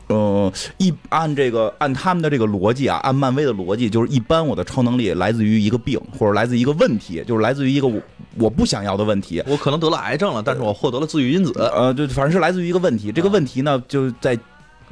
[0.08, 8.00] 呃，一按这个按他们的这个逻辑啊，按漫威的逻辑，就是一般我的超能力来自于一个病，或者来自于一个问题，就是来自于一个我
[8.36, 9.42] 我不想要的问题。
[9.46, 11.52] 我可能得了癌症了，但是我获得了自愈因子。
[11.58, 14.38] 呃，就反正是来自于一个问题，这个问题呢，就在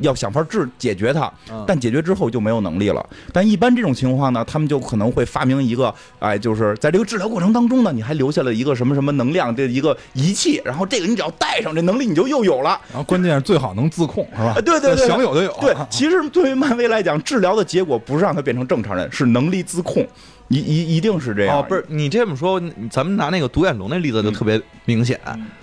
[0.02, 3.04] 要想法治解决它，嗯但解决之后就没有能力了。
[3.32, 12.78] 但一般这种情况呢，他们就可能会发明一个，哎，就是在这个治疗过程当中呢，你还留下了一个什么什么能量的一个仪器，然后这个你只要带上，这能力你就又有了。
[12.90, 14.60] 然后关键是最好能自控，是吧啊？
[14.60, 15.52] 对对对想有就有。
[15.60, 20.06] 对，其实对于漫威来讲，治疗的结果不是让他变成正常人，是能力自控，
[20.48, 21.58] 一一一定是这样。
[21.58, 22.60] 哦，不是，你这么说，
[22.90, 25.18] 咱们拿那个独眼龙那例子就特别明显，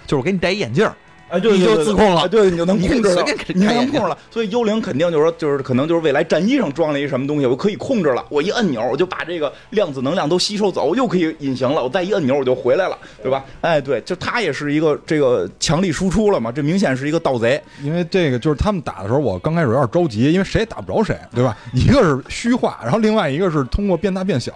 [0.06, 0.96] 就是我给你戴一眼镜儿，
[1.30, 4.18] 哎，对，你就自控了哎对，你就能控制了你开眼睛能控制了。
[4.32, 13.44] 所以幽灵肯定就是说，就是可能就是未来战衣上装了一什么东西，我可以控制了，我一按钮我就把这个量子能量都吸收走，我又可以隐形了，我再一按钮我就回来了，对吧？
[13.62, 17.62] 哎，对，就他也是一个这个强力输出了嘛，这明显是一个盗贼。
[17.84, 21.56] 因为这个就是他们打的时候，我刚开始有点着急，因为谁也打不着谁，对吧？
[21.74, 24.52] 一个是虚化，然后另外一个是通过变大变小，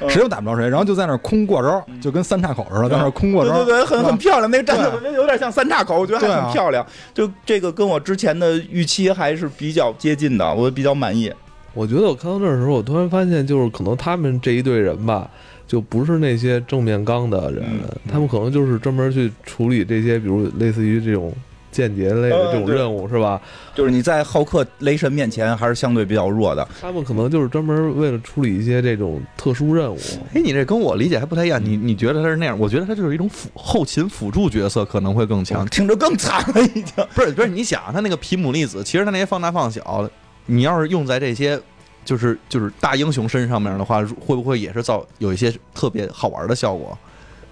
[0.00, 3.54] 嗯谁都打不着谁，然后就在那空过招，就跟三岔口似的，在那空过招。
[3.56, 6.86] 对对对，很很漂亮，那个战斗我觉得有点像三岔口，我觉得还对啊很漂亮。
[7.14, 11.32] 就这个跟我之前的预期还是比较接近的，我比较满意。
[11.74, 15.30] 我觉得我看到这儿的时候，我突然发现，就是可能他们这一队人吧，
[15.66, 21.30] 就不是那些正面刚的人，嗯他们可能就是专门去处理这些，比如类似于这种
[21.76, 23.40] 间谍类的这种任务，是吧？
[23.74, 26.66] 就是你在浩克雷神面前还是相对比较弱的。
[26.80, 29.98] 他们可能就是专门为了处理一些这种特殊任务。
[30.34, 31.62] 哎，你这跟我理解还不太一样。
[31.62, 32.58] 你你觉得他是那样？
[32.58, 35.66] 我觉得他就是一种辅后勤辅助角色，可能会更强。
[35.66, 36.92] 听着更惨了，已经。
[37.14, 40.08] 不是不是，你想他那个皮姆粒子，其实他那些放大放小，
[40.46, 41.60] 你要是用在这些
[42.04, 46.96] 就是就是大英雄身上面的话，会不会也是造有一些特别好玩的效果？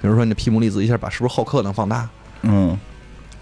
[0.00, 2.08] 比如说你的皮姆粒子一下把是不是浩克能放大？
[2.42, 2.78] 嗯，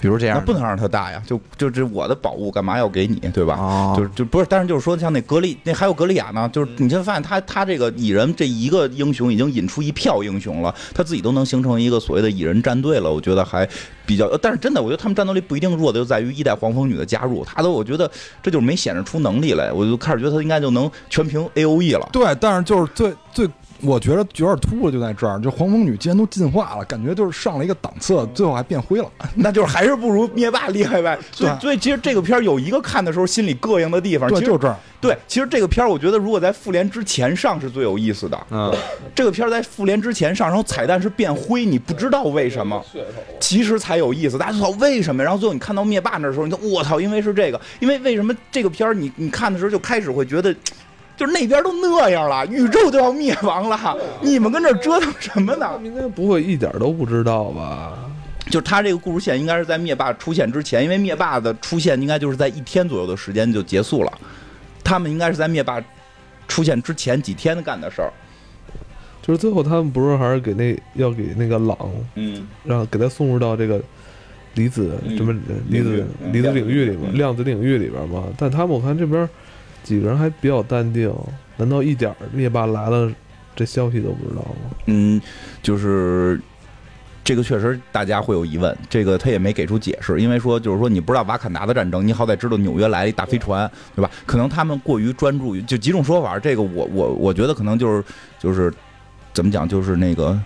[0.02, 3.54] 比如这样不能让他大呀，就就这我的宝物干嘛要给你，对吧？
[3.56, 13.64] 哦，就是就不是，但是就是说，像那格利，那还有格利亚呢，就是你就发现他他这个蚁人这一个英雄已经引出一票英雄了，他自己都能形成一个所谓的蚁人战队了，我觉得还
[14.04, 18.10] 比较，呃但是真的，我觉得他们战斗力不一定弱的就在于一代黄蜂女的加入，他都我觉得
[18.42, 22.08] 这就是没显示出能力来，我就开始觉得他应该就能全凭 A O E 了。
[22.12, 23.48] 对，但是就是最最，
[23.82, 29.10] 我觉得有点突兀，就在这儿，就黄蜂女既然都进化了，感觉就是上了一个档次，最后还变灰了。
[29.34, 31.18] 那就是还是不如灭霸厉害呗。
[31.32, 34.76] 所以对所以其实这个片儿有一个看的时候心里膈应的地方，对，就这儿。
[35.00, 38.38] 对，其实这个片儿我觉得如果在复联之前上是最有意思的。
[38.50, 38.72] 嗯，
[39.14, 42.80] 这个片儿在复联之前上，然后彩蛋是变灰，你不知道为什么，
[43.40, 44.38] 其实才有意思。
[44.38, 45.24] 大家就操为什么？
[45.24, 50.54] 然后最后你看到灭霸那的时候，你说我操，因为是这个，因为为什么这个片儿你你看的时候就开始会觉得。
[51.22, 57.96] 就是那边都那样了，宇宙都要灭亡了，你们跟这折腾什么呢应该不会一点都不知道吧？
[58.46, 64.12] 就是他这个故事线应该是在灭霸出现之前，因为灭霸的出现应该就是在一天左右的时间就结束了，
[64.82, 65.80] 他们应该是在灭霸
[66.48, 68.12] 出现之前几天干的事儿。
[69.22, 71.78] 就是最后他们不是还是给那要给那个朗
[72.16, 73.80] 嗯，让给他送入到这个
[74.54, 75.32] 离子嗯什么
[75.68, 78.24] 离子嗯离子领域里嗯面，量子领域里边嘛。
[78.36, 79.28] 但他们我看这边
[79.82, 81.12] 几个人还比较淡定，
[81.56, 83.12] 难道一点灭霸来了
[83.54, 84.76] 这消息都不知道吗？
[84.86, 85.20] 嗯，
[85.62, 86.40] 就是
[87.24, 94.10] 这个确实大家会有疑问，这个他也没给出解释，因为说就是说你不知道瓦坎达的战争，你好歹知道纽约来了一大飞船，对吧？
[94.26, 98.04] 可能他们过于专注于就几种说法，这个我我我觉得可能就是
[98.38, 98.72] 就是
[99.32, 100.38] 怎么讲，就是那个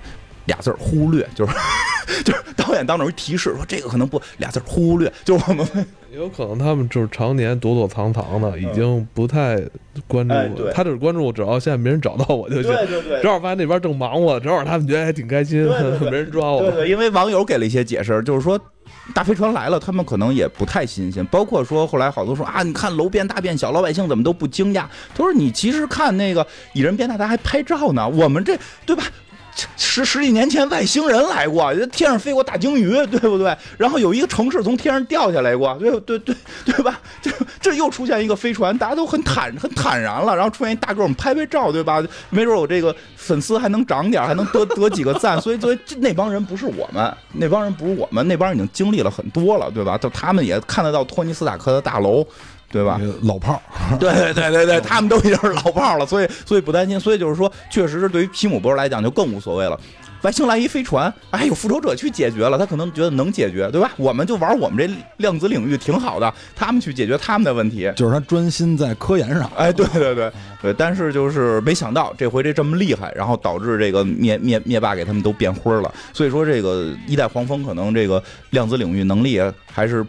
[0.47, 1.53] 俩字儿忽略，就是
[2.25, 5.67] 就是导演当中有提示说这个可能不俩字儿忽略，就是我们
[6.11, 9.61] 也 有可能他们就是常年躲躲藏藏的，已经不太
[10.09, 10.35] 关注
[10.73, 12.73] 他只关注，只要现在没人找到我就行。
[12.73, 16.73] 对对正好发现那边正忙活，正好他们觉得还挺开心，对对对没人抓我对。
[16.73, 18.59] 对，因为网友给了一些解释，就是说。
[19.15, 21.25] 大飞船来了，他们可能也不太新鲜。
[21.27, 24.85] 包括说后来好多说啊，你看楼变大变小，老百姓怎么都不惊讶？
[25.15, 28.09] 他说你其实看那个蚁人变大，他还拍照呢。
[28.09, 29.05] 我们这对吧？
[29.77, 33.57] 十十几年前外星人来过，天上飞过大鲸鱼，对不对？
[33.79, 37.01] 然后有一个城市从天上掉下来过，对对对对吧？
[37.23, 40.35] 这这又出现一个飞船，大家都很坦很坦然了。
[40.37, 42.03] 然后出现一大个，我们拍拍照，对吧？
[42.31, 45.41] 没准我这个粉丝还能涨点，还能得得几个赞。
[45.41, 49.97] 所以所以这那帮人不是我们，那帮人不是我们，那帮人已经经历了很多了，对吧？
[49.97, 52.27] 就他们也看得到托尼斯塔克的大楼。
[52.71, 53.01] 对吧？
[53.23, 59.79] 老炮儿， 对对对对对，他们都已经是老炮儿了，所以所以不担心，所以就是说，确实是对于皮姆博士来讲就更无所谓了。
[60.23, 63.93] 外星来一飞船，哎，有复仇者去解决了，他可能觉得能解决，对吧？
[63.97, 67.93] 我们就玩我们这量子领域挺好的，他们去解决他们的问题。
[67.95, 69.49] 就是他专心在科研上。
[69.57, 75.95] 哎，对对对对，但是就是没想到这回这这么厉害，然后导致这个灭灭灭霸给他们都变灰了。
[76.13, 80.05] 所以说这个一代黄蜂可能这个量子领域能力还是。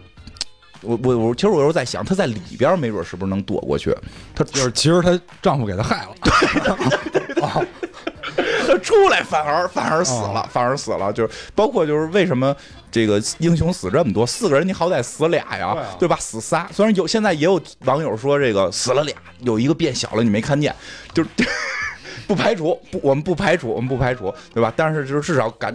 [0.82, 3.94] 我我我，其实我有时候在想，她在里边没准是不是能躲过去？
[4.34, 6.14] 她就是其实她丈夫给她害了，
[7.12, 7.20] 对
[8.66, 11.12] 他出来反而反而死了，反而死了。
[11.12, 12.54] 就是包括就是为什么
[12.90, 16.16] 这个英雄死这么多，四个人你好歹死俩呀，对吧？
[16.20, 20.74] 死仨，虽然有现在也有网友说这个死了俩，有一个变小了你没看见，
[21.14, 21.30] 就是
[22.28, 24.72] 不排除，不我们不排除，我们不排除，对吧？
[24.76, 25.74] 但是就是至少感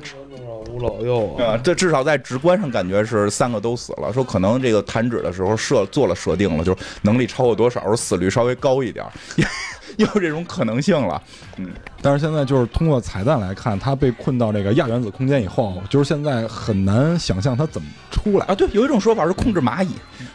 [0.66, 4.12] 弄上吴老幼啊，啊，这至少在直观上感觉是三个都死了。
[4.14, 9.46] 说可能这个弹指的时候设做了设定了，就是能力超过多少，死率稍微高一点也。
[9.98, 11.22] 有这种可能性了。
[11.58, 11.70] 嗯
[12.02, 18.46] 但是现在就是通过彩蛋来看，他被困到这个亚原子空间以后，就是现在很难想象他怎么出来。
[18.48, 19.92] 啊，对，有一种说法是控制蚂蚁，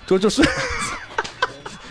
[0.06, 0.42] 就就是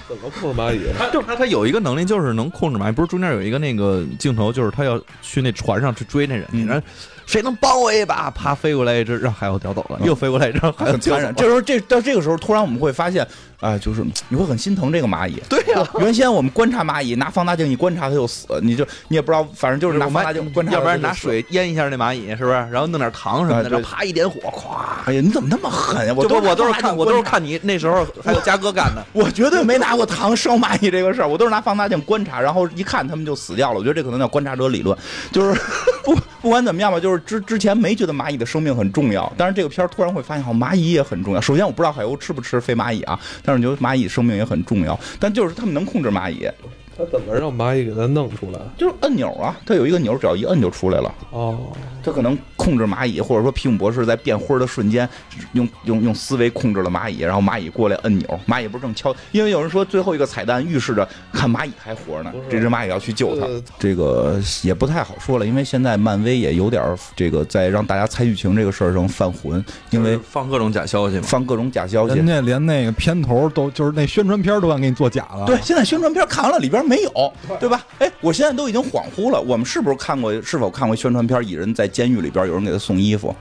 [0.07, 0.79] 怎么控制蚂蚁？
[1.11, 2.91] 就他他有一个能力，就是能控制蚂蚁。
[2.93, 6.87] 不是中间有一个那个镜头，就是他要去那船上去追那人，嗯然后
[7.27, 8.31] 谁能帮我一把？
[8.31, 11.35] 啪飞过来一只，让海鸥叼走了，又飞过来一只，很残忍。
[11.35, 13.27] 这时候这到这个时候，突然我们会发现，
[13.59, 15.41] 啊、就是你会很心疼这个蚂蚁。
[15.49, 22.51] 对呀、原先我们观察蚂蚁，拿放大镜一观察它就死，你就你也不知道，反正就是拿放大镜观察要不然拿水淹一下那蚂蚁，是不是？
[22.51, 24.77] 然后弄点糖什么的，啊然后啪一点火，咵。
[25.05, 26.13] 哎呀，你怎么那么狠呀？
[26.15, 29.03] 我都我都是看我都是看你那时候还有嘉哥干的。
[29.13, 33.79] 我 绝对没拿过糖烧蚂蚁这个事儿，我都是拿放大镜观察，然后一看他们就死掉了。
[33.79, 34.95] 我觉得这可能叫观察者理论，
[35.31, 35.59] 就是
[36.05, 41.41] 不不管怎么样吧，就是之之前没觉得蚂蚁的生命很重要，但是这个片儿突然会发现，好蚂蚁也很重要。
[41.41, 46.45] 首先我不知道海鸥吃不吃飞蚂蚁啊，但是我觉得蚂蚁生命也很重要，但就是他们能控制蚂蚁，
[46.97, 48.59] 他怎么让蚂蚁给它弄出来？
[48.77, 51.13] 就是按钮啊，它有一个钮，只要一摁就出来了。
[51.31, 51.71] 哦，
[52.03, 55.07] 他可能控制蚂蚁，或者说皮姆博士在变灰儿的瞬间，
[55.53, 59.15] 用用用思维控制了蚂蚁，然后蚂蚁过来摁钮，蚂蚁不是正敲？
[59.31, 63.61] 因为有人说最后一个彩蛋预示着看蚂蚁还活着呢，这只蚂蚁要去救它呃。
[63.77, 71.23] 这个也不太好说了，因为现在漫威也有点儿这个在让大家猜剧情这个事儿上犯浑，因为放各种假消息嘛。
[71.23, 72.25] 放各种假消息人。
[72.25, 75.45] 家连那个片头都就是那宣传片都敢给你做假了。
[75.45, 77.85] 对，现在宣传片看完了，里边没有，对吧？
[77.99, 80.31] 哎，我现在都已经恍惚了，我们是不是看过？
[80.41, 81.45] 是否看过宣传片？
[81.47, 83.35] 蚁人在监狱里边有人给他送衣服？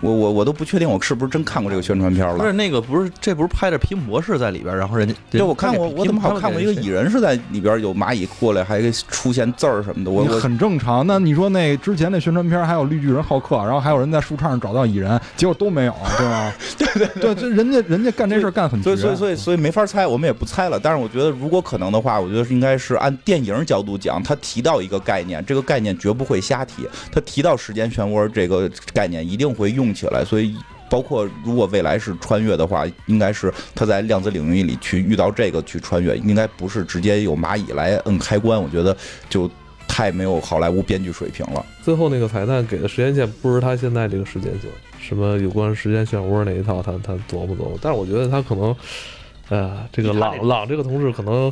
[0.00, 2.52] 我我我都不确定，我是不是真看过这个宣传片了不是。
[2.52, 10.10] 那个不是，这不是拍着皮姆博士在里边，然后人家对，我看过，我怎么好像看过一个蚁人是在里边有蚂蚁过来，还出现字儿什么的。
[10.10, 11.06] 我很正常。
[11.06, 16.52] 那你说那之前那宣传片还有绿巨人浩克，然后还有人在树杈上找到蚁人，结果都没有，对吧？
[16.78, 18.94] 对对对，这人家人家干这事儿干很绝。
[18.94, 20.80] 所以所以所以所以没法猜，我们也不猜了。
[20.80, 26.88] 但是我觉得，如果可能的话，我觉得应该是按电影角度讲，他提到一个概念，这个概念绝不会瞎提。
[27.12, 30.24] 他提到时间漩涡这个概念，一定会用起来。
[30.24, 30.54] 所以。
[30.90, 38.60] 包括如果未来是穿越的话，应该是他在量子领域里去遇到这个去穿越，应该不是直接有蚂蚁来摁开关。
[38.60, 38.96] 我觉得
[39.28, 39.48] 就
[39.86, 41.64] 太没有好莱坞编剧水平了。
[41.80, 47.78] 最后那个彩蛋给的时间线不是他现在这个时间线，什么有关时间漩涡那一套，他他琢磨琢磨。
[47.80, 48.74] 但是我觉得他可能，
[49.48, 51.48] 呃，这个朗朗这个同志可能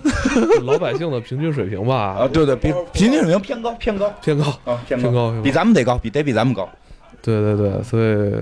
[0.64, 4.46] 老百姓的平均水平吧，啊，对对，比平均水平偏高偏高偏高。
[4.64, 6.68] 啊，偏偏高偏高比咱们得高，比得比咱们高。
[7.22, 8.33] 对对对，所以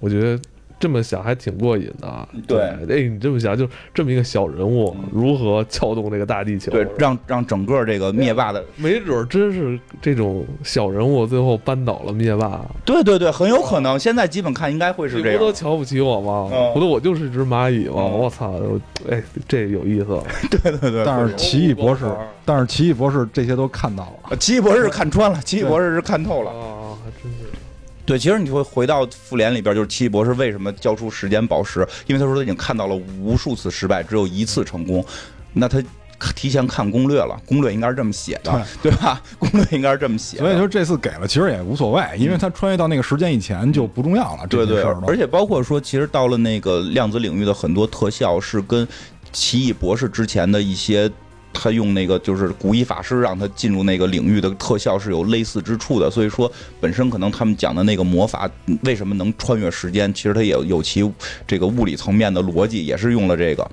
[0.00, 0.38] 我觉得
[0.78, 2.28] 这么想还挺过瘾的啊。
[2.46, 6.70] 对哎，你这么想，就这么一个小人物，如何撬动这个大地球？
[6.70, 12.60] 对，让让整个这个灭霸的，没准儿真是这种小人物最后扳倒了灭霸。
[12.84, 13.98] 对对对，很有可能。
[13.98, 15.52] 现在基本看应该会是这你不都。
[15.52, 16.50] 瞧不起我吗？
[16.52, 17.94] 嗯不都我就是一只蚂蚁吗？
[17.96, 18.50] 嗯我操！
[18.50, 18.78] 我
[19.10, 20.20] 哎，这有意思。
[20.50, 22.04] 对对对，但是奇异博士，
[22.44, 24.30] 但是奇异博士这些都看到了。
[24.30, 26.52] 呃奇异博士看穿了，奇异博士是看透了。
[28.06, 35.04] 对，其实你会回到复联里边，就是奇异博士为什么交出时间宝石，因为他说他已经看到了无数次失败，只有一次成功。
[35.52, 35.82] 那他
[36.34, 39.20] 提前看攻略了，攻略应该是这么写的，对吧？
[39.38, 40.44] 攻略应该是这么写的。
[40.44, 44.46] 所以就这次给了，其实也无所谓，因为他穿越到那个时间以前就不重要了。
[44.48, 48.86] 这对对而且包括说，其实到了那个量子领域的很多特效是跟
[49.32, 51.10] 奇异博士之前的一些。
[51.58, 58.48] 他用那个就是古一法师让他进入那个领域的特效是有类似之处的，所以说本身可能他们讲的那个魔法
[58.82, 61.10] 为什么能穿越时间，其实它也有其
[61.46, 63.68] 这个物理层面的逻辑，也是用了这个。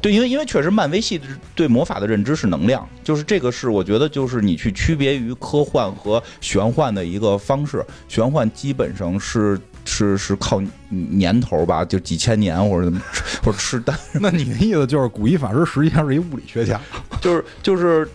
[0.00, 1.20] 对，因为因为确实漫威系
[1.56, 7.84] 对魔法的认知是能量，就是这个是我觉得就是你去区别于科幻和玄幻的一个方式。
[8.06, 13.00] 玄幻基本上是是是靠年头吧，就几千年或者怎么
[13.42, 16.80] 或者吃蛋，那你的意思就是古一法师实际上是一物理学家？
[17.20, 18.08] 就是就是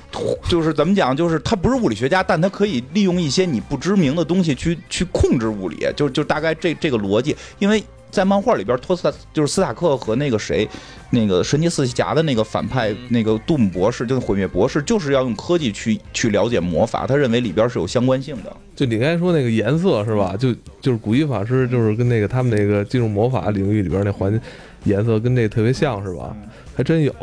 [0.48, 7.84] 就是怎么讲，就是他不是物理学家，但他可以利用一些你不知名的东西去去控制物理，就就大概这这个逻辑，因为。
[8.14, 10.70] 在漫画里边，托斯塔就是斯塔克和那个谁，
[11.10, 18.56] 那个神奇四侠的那个反派，那个杜姆博士，就是毁灭博士，就是要用科技去去了解魔法，他认为里边是有相关性的。
[18.76, 20.36] 就你刚才说那个颜色是吧？
[20.38, 24.40] 就就是古一法师，就是跟那个他们那个进入魔法领域里边那环
[24.84, 26.38] 颜色跟这特别像是吧？
[26.76, 27.14] 还真有。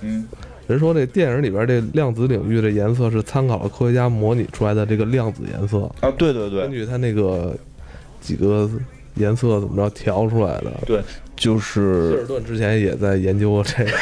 [0.00, 0.26] 嗯，
[0.66, 7.56] 人说这电影里边这量子领域的颜色是参考了科学家模拟出来的这个量子颜色，啊，对对对，根据他那个
[8.20, 8.70] 几个
[9.18, 10.72] 颜色怎么着调出来的。
[10.86, 11.00] 对
[11.36, 13.92] 就希是尔顿之前也在研究这个，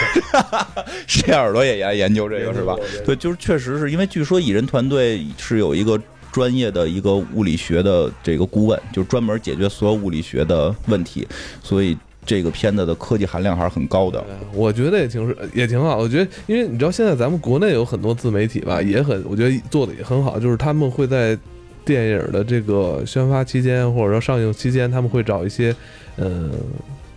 [1.06, 2.74] 谢耳朵也研研究这个是吧？
[3.04, 6.00] 对，就是确实是因为据说蚁人团队是有一个
[6.32, 11.28] 专业的一个物理学的这个顾问，就专门解决所有物理学的问题，
[11.62, 14.24] 所以这个片子的科技含量还是很高的。
[14.54, 15.98] 我觉得也挺是也挺好。
[15.98, 21.38] 我觉得，因为你知道现在咱们国内有很多自媒体吧，也很我觉得做的也很好，就是他们会在
[21.86, 25.74] 电影的这个宣发期间或者说上映期间，他们会找一些
[26.16, 26.50] 呃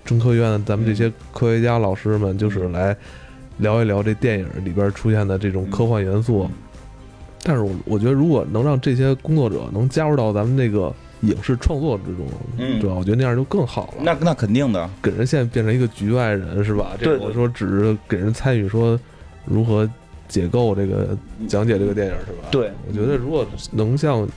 [0.05, 2.95] 中科院的咱们这些科学家老师们，就是来
[3.57, 6.47] 聊一聊这电影里边出现的这种科幻元素。
[7.41, 12.95] 但是我我觉得，如果能让这些工作者能加入到咱们这个影视创作之中，嗯对吧？
[12.95, 14.03] 我觉得那样就更好了。
[14.03, 16.91] 那那肯定的，给人现在变成一个局外人是吧？
[16.99, 18.99] 这对我说只是给人参与说
[19.45, 19.89] 如何
[20.27, 21.17] 解构这个
[21.47, 24.27] 讲解这个电影是吧？，对，我觉得如果能像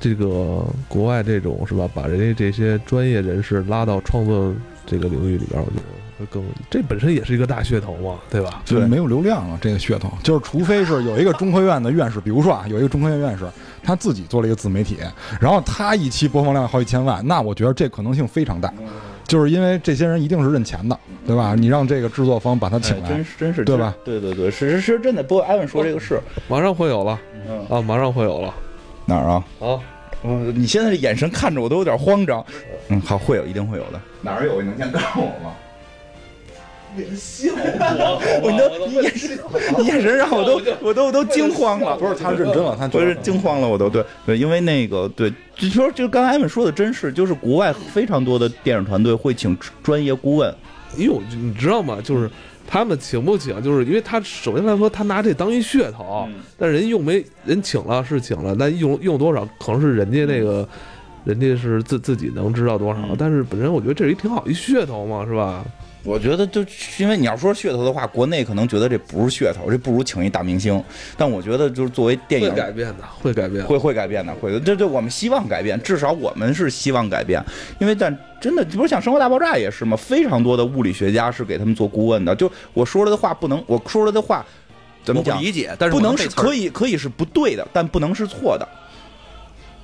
[0.00, 4.52] 这个国外这种是吧，把人家这些专业人士拉到创作
[4.86, 5.82] 这个领域里边，我觉得
[6.18, 8.62] 会更这本身也是一个大噱头嘛，对吧？
[8.66, 13.44] 对就没有流量啊，这个噱头就是，除非是有一个中科院的院士，比如说啊，有一个中科院院士，
[13.82, 14.96] 他自己做了一个自媒体，
[15.40, 18.72] 然后他一期播放量好几千万，那我觉得这可能性非常大，
[19.24, 21.54] 就是因为这些人一定是认钱的，对吧？
[21.54, 23.94] 你让这个制作方把他请哎来，真是真是对吧？
[24.04, 25.22] 对对对，是是是真的。
[25.22, 28.54] 不过艾文说这个是马上会有了嗯啊，马上会有了
[29.10, 29.44] 哪儿啊？
[29.58, 29.80] 啊！
[30.22, 32.44] 嗯，你现在这眼神看着我都有点慌张。
[32.88, 34.00] 嗯，好，会有，一定会有的。
[34.22, 34.62] 哪儿有？
[34.62, 35.52] 你能先告诉我吗？
[37.16, 37.52] 笑
[38.42, 39.38] 我都你眼神，
[39.78, 41.96] 你眼神让我都我都我都惊慌了。
[41.96, 50.50] 不是他认真了，他不是惊慌了，我都对对，因为那个对，就说就刚才艾文说的真是，就是国外非常多的电影团队会请专业顾问，
[50.98, 51.98] 哎呦你知道吗？
[52.02, 52.28] 就是
[52.70, 60.66] 他们请不请，就是因为他首先来说，他拿这当一噱头，嗯但人用没人请了是请了，但用用多少可能是人家那个。
[61.22, 65.62] 人家是自自己能知道多少，嗯但是本身我觉得这是一挺好一噱头嘛，是吧？
[66.02, 66.64] 我觉得就
[66.98, 70.82] 因为你要说噱头的话，国内可能觉得这不是噱头，这不如请一大明星。
[71.16, 73.64] 但我觉得就是作为电影会影改变的，会改变。
[73.64, 74.58] 会会改变的，会的。
[74.58, 77.44] 这这我们希望改变，至少我们是希望改变，
[77.78, 82.34] 因为但真的不是像《生活大爆炸》也是嘛，非常多的物理学家是给他们做顾问的。
[82.34, 84.44] 就我说了的话不能，我说了的话
[85.04, 85.40] 怎么讲？
[85.42, 88.66] 理解，但是不能是可，以可以是不对的，但不能是错的。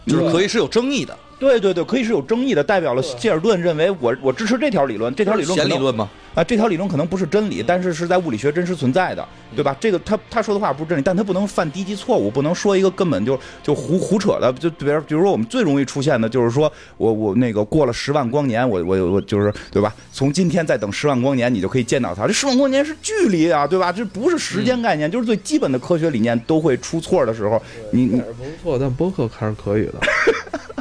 [0.06, 9.76] 就是可以是有争议的，对对对，可以是有争议的，代表了希尔顿认为我我支持这条理论，这条理论可能理论嘛，啊，这条理论可能不是真理，但是是在物理学真实存在的，对吧？
[9.78, 19.94] 这个他他说的话不是真理，但他不能犯低级错误，不能说一个根本就就胡胡扯的，就比如比如说我们最容易出现的就是说我我那个过了十万光年，我我我就是对吧？
[20.12, 22.26] 从今天再等十万光年，你就可以见到他。
[22.26, 23.92] 这十万光年是距离啊，对吧？
[23.92, 27.60] 这不是时间概念，就是最基本的科学理念都会出错的时候，
[27.90, 29.94] 你你哪儿不错，但播客还是可以的。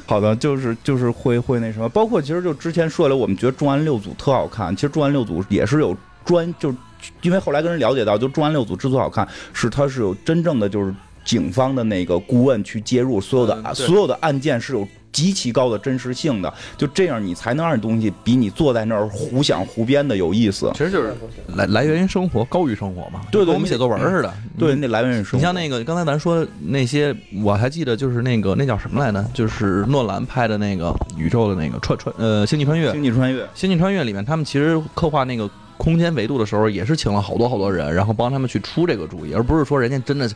[0.08, 6.78] 好的，就是就是会会那什么，包括其实就之前说了，我们觉得重案六组特好看，其实重案六组也是有专，就是
[7.24, 10.93] 因为后来跟人了解到，就重案六组之所以好看，是它是有真正的就是
[11.24, 14.88] 警方的那个顾问去介入所有的、嗯所有的案件是有。
[15.16, 20.70] 极其高的真实性的，就这样你才能让这东西比你坐在那儿胡想胡编的有意思。
[20.74, 21.16] 其实就是
[21.55, 24.34] 来来源于生活，高于生活嘛，对对跟我们写作文似的。
[24.59, 25.38] 对，那来源于生活。
[25.38, 29.26] 你像那个刚才咱说那些，我还记得就是那个那叫什么来着？
[29.34, 40.30] 就是诺兰拍的那个宇宙的那个穿穿呃星际穿越，星际穿越，星际穿越里面他们其实刻画那个空间维度的时候，也是请了好多好多人，然后帮他们去出这个主意，而不是说人家真的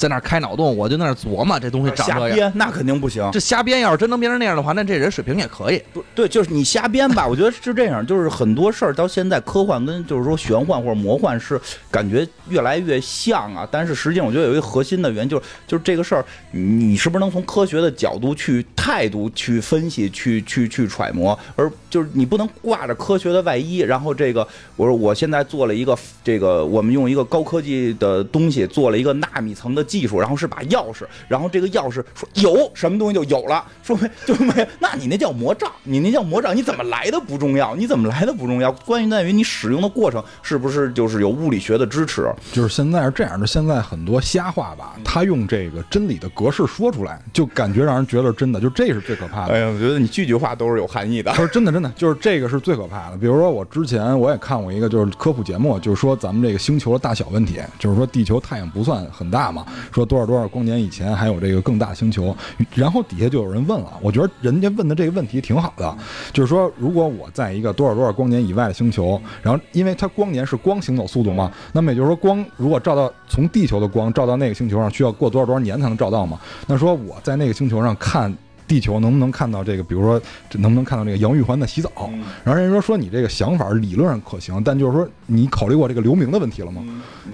[0.00, 2.34] 在那儿开脑洞，我就在那儿琢磨这东西长瞎这样。
[2.34, 3.28] 编那肯定不行。
[3.30, 5.82] 这瞎编，要是真能编成那样的话，那这人水平也可以。
[5.92, 7.28] 不对，就是你瞎编吧。
[7.28, 13.68] 我觉得是这样，就是很多事儿到现在科幻跟就是说玄幻或者魔幻是感觉越来越像啊。
[13.70, 24.46] 但是实际上，我觉得有一个核心的原因就是就是这个事儿，你是不是能从科学的角度去态度去分析、去去去揣摩，而就是你不能挂着科学的外衣，然后这个
[24.76, 25.94] 我说我现在做了一个
[26.24, 42.32] 这个我们用一个高科技的东西做了一个纳米层的技术，然后是把钥匙，然后这个钥匙说有什么东西就有了，说没就没，那你那叫魔杖，你那叫魔杖，你怎么来的不重要，你怎么来的不重要，关键在于你使用的过程是不是就是有物理学的支持。
[42.52, 49.54] 就是现在是这样的，现在很多瞎话吧，他用这个真理的格式说出来，就感觉让人觉得是真的，就这是最可怕的。
[49.54, 51.32] 哎呀，我觉得你句句话都是有含义的。
[51.32, 53.16] 他说真的真的，就是这个是最可怕的。
[53.16, 62.34] 比如说我之前我也看过一个就是科普节目，就是说咱们这个星球的大小问题，就是说地球太阳不算很大嘛，说多少多少光年以前还有这个更大星球，
[62.74, 65.96] 然后底下就有人问了，我觉得人家问的这个问题挺好的，
[66.32, 76.38] 就是说如果我在一个多少多少光年以外的星球，然后因为它光年是光行走速度嘛，那么也就是说光如果照到从地球的光照到那个星球上，需要过多少多少年才能照到嘛？
[76.66, 78.32] 那说我在那个星球上看。
[78.70, 81.90] 地球能不能看到这个，比如说这能不能看到这个杨玉环在洗澡？
[82.12, 86.80] 嗯然后人家说说你这个想法理论上可行，但就是说你考虑过这个流明的问题了吗？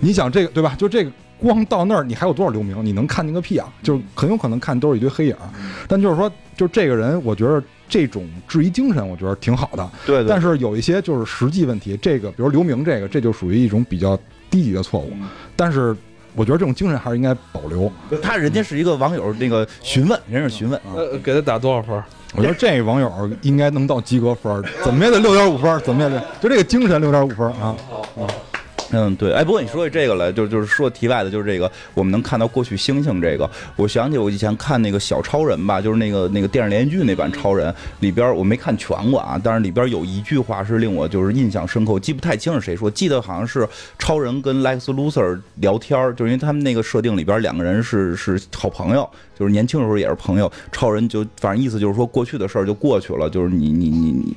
[0.01, 0.75] 你想这个对吧？
[0.79, 2.83] 就这个光到那儿你还有多少流明？
[2.83, 3.71] 你能看见个屁啊！
[3.83, 5.51] 就是很有可能看都是一堆黑影儿。
[5.87, 9.87] 但就是说，就这个人，我觉得这种质疑精神，我觉得挺好的。
[10.07, 14.19] 对对，但是有一些就是实际问题，这个比如刘明这个，这就属于一种比较
[14.49, 15.13] 低级的错误。
[15.55, 15.95] 但是
[16.37, 17.91] 我觉得这种精神还是应该保留。
[18.23, 22.01] 他人家是一个网友那个询问，人是询问，呃，给他打多少分？
[22.35, 27.75] 我觉得这网友应该能到及格分，怎么也得六点五分，怎么也得就这个精神六点五分啊
[28.21, 28.29] 啊。
[28.93, 43.69] 嗯，对，哎，不过你说起这个来，就就是说题外的，就是这个我们能看到过去星星这个，我想起我以前看那个小超人吧，就是那个那个电视连续剧那版超人里边，我没看全过啊，但是里边有一句话是令我就是印象深刻，我记不太清是谁说，记得好像是
[43.99, 54.37] 超人跟 Lex Luthor 聊天，就是因为他们那个设定里边两个人是是好朋友，就是年轻的时候也是朋友，超人就反正意思就是说过去的事儿就过去了，就是你你你你。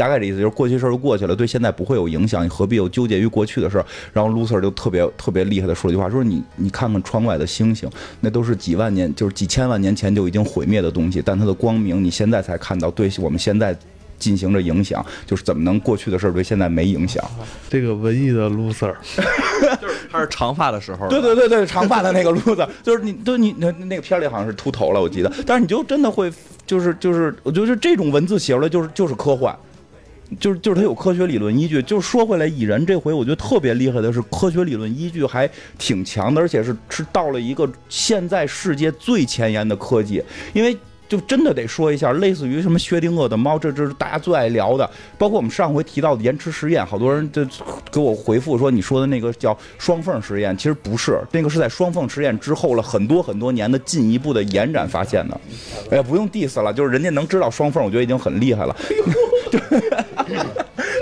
[0.00, 3.84] 大概这意思就是过去事儿就过去了，对现在不会有影响，你何必又纠结于过去的事儿？
[4.14, 7.86] 然后 Lucer 就特别特别厉害的说了一句话，说你你看看窗外的星星，
[8.20, 13.76] 那都是几万年，就是几千万年前就已经毁灭的东西，但它的光明你现在才看到，对我们现在
[14.18, 17.22] 进行着影响，就是怎么能过去的事儿对现在没影响？
[17.68, 18.94] 这个文艺的 loser，
[20.10, 26.32] 他是长发的时候，对对对对，长发的那个 Luthor，就是你对你那那个片儿里好像是秃头了，我记得，但是你就真的会
[26.66, 29.54] 就是就是，我觉得这种文字写出来就是就是科幻。
[30.38, 40.22] 就是就是它有科学理论依据，就是说回来，蚁人这回我觉得特别厉害的是科学理论依据还挺强的，而且是是到了一个现在世界最前沿的科技，
[40.52, 40.76] 因为。
[41.10, 44.88] 就真的得说一下，类似于什么薛定谔的猫，这这是大家最爱聊的。
[45.18, 47.44] 包括我们上回提到的延迟实验，好多人就
[47.90, 55.40] 给我回复说，你说的那个叫双缝实验，其实不是，那个是在双缝实验之后了很多很多年的进一步的延展发现的。
[55.90, 58.76] 哎呀，不用 diss 了，就是人家能知道双缝，我觉得已经很厉害了。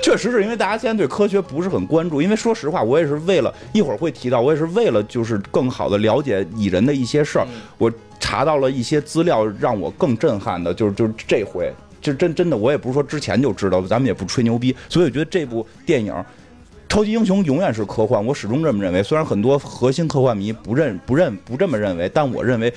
[0.09, 7.47] 确实是因为大家现在对科学不是很关注，因为说实话，我也是为了一会儿会提到，我也是为了就是更好的了解蚁人的一些事儿，
[7.77, 16.15] 我查到了一些资料，让我更震撼的，就是就是这回，就真真的，我也不是说之前就知道，咱们也不吹牛逼，所以我觉得这部电影。
[16.89, 19.03] 超级英雄永远是科幻，我始终这么认为。
[19.03, 22.73] 虽然很多核心科幻迷不认、不认、不这么认为，但我认为，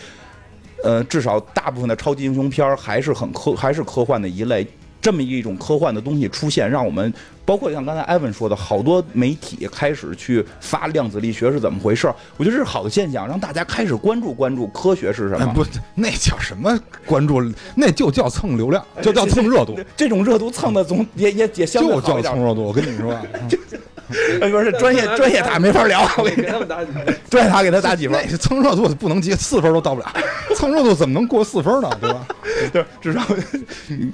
[0.83, 4.67] 呃，至少大部分的超级英雄片儿还是很科，还是科幻的一类。
[5.01, 7.11] 这么一种科幻的东西出现，让我们
[7.43, 12.15] 包括像刚才艾文说的，好多媒体开始去发量子力学是怎么回事儿。
[12.37, 15.45] 我觉得这是好的现象，让大家开始关注关注科学是什么。
[15.45, 17.41] 哎不，那叫什么关注？
[17.75, 22.45] 那就叫蹭流量，就叫蹭热度，这种热度蹭的总也也也相对就好一点叫蹭。
[22.45, 22.63] 热度。
[22.63, 23.17] 我跟你说，
[24.41, 26.91] 哎，不是 专业专业打没法聊，我跟你给他，们打几？
[27.29, 28.37] 专业打给他打几分那？
[28.37, 30.11] 蹭热度不能接，四分都到不了。
[30.55, 31.89] 蹭热度怎么能过四分呢？
[32.01, 32.27] 对吧？
[32.73, 33.21] 对至少，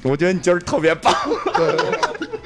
[0.04, 1.14] 我觉得你今儿特别棒，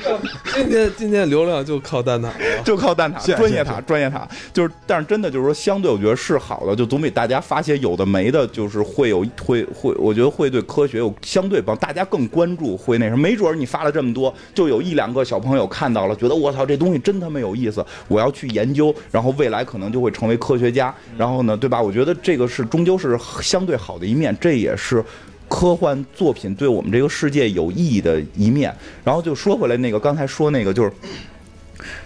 [0.53, 2.33] 今天今天流量就靠蛋挞了。
[2.63, 21.81] 就靠蛋挞，专业塔，专业塔，就是，但是真的就是说，相对我觉得是好的，就总比大家发些有的没的，就是会有会会，我觉得会对科学有相对帮大家更关注，会那什么，没准儿你发了这么多，就有一两个小朋友看到了，觉得我操这东西真他妈有意思，我要去研究，然后未来可能就会成为科学家，然后呢，对吧？
[21.81, 25.03] 我觉得这个是终究是相对好的一面，这也是。
[25.51, 28.73] 科幻作品对我们这个世界有意义的一面，
[29.03, 30.91] 然后就说回来，那个刚才说那个就是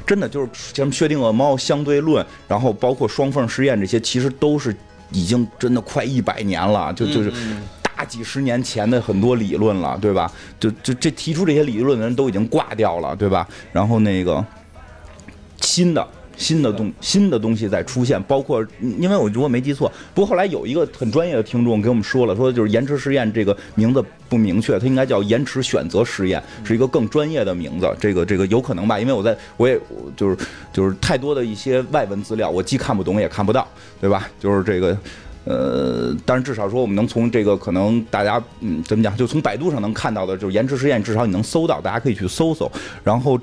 [0.04, 4.76] 真的就是像薛定谔猫相对论，然后包括双缝实验这些，其实都是
[5.12, 7.32] 已经真的快一百年了，就就是
[7.84, 10.30] 大几十年前的很多理论了，对吧？
[10.60, 13.48] 就就这提出这些理论的人都已经挂掉了，对吧？
[13.72, 14.44] 然后那个
[15.62, 16.06] 新的。
[16.38, 18.66] 新的东新的东西在出现，包括
[19.00, 27.90] 因为我如果没记错，不过后来有一个很专业的听众给我们说了，说就是延迟实验这个名字不明确，它应该叫延迟选择实验，是一个更专业的名字。
[28.00, 29.00] 这个这个有可能吧？
[29.00, 30.38] 因为我在我也我就是
[30.72, 33.68] 就是太多的一些外文资料，我既看不懂也看不到，
[34.00, 34.30] 对吧？
[34.40, 34.98] 就是这个。
[35.48, 42.68] 呃，但是至少说，我们能从这个可能大家嗯怎么讲，就从百度上能看到的，就是延迟实验，至少你能搜到，大家可以去搜搜。
[43.04, 43.40] 然后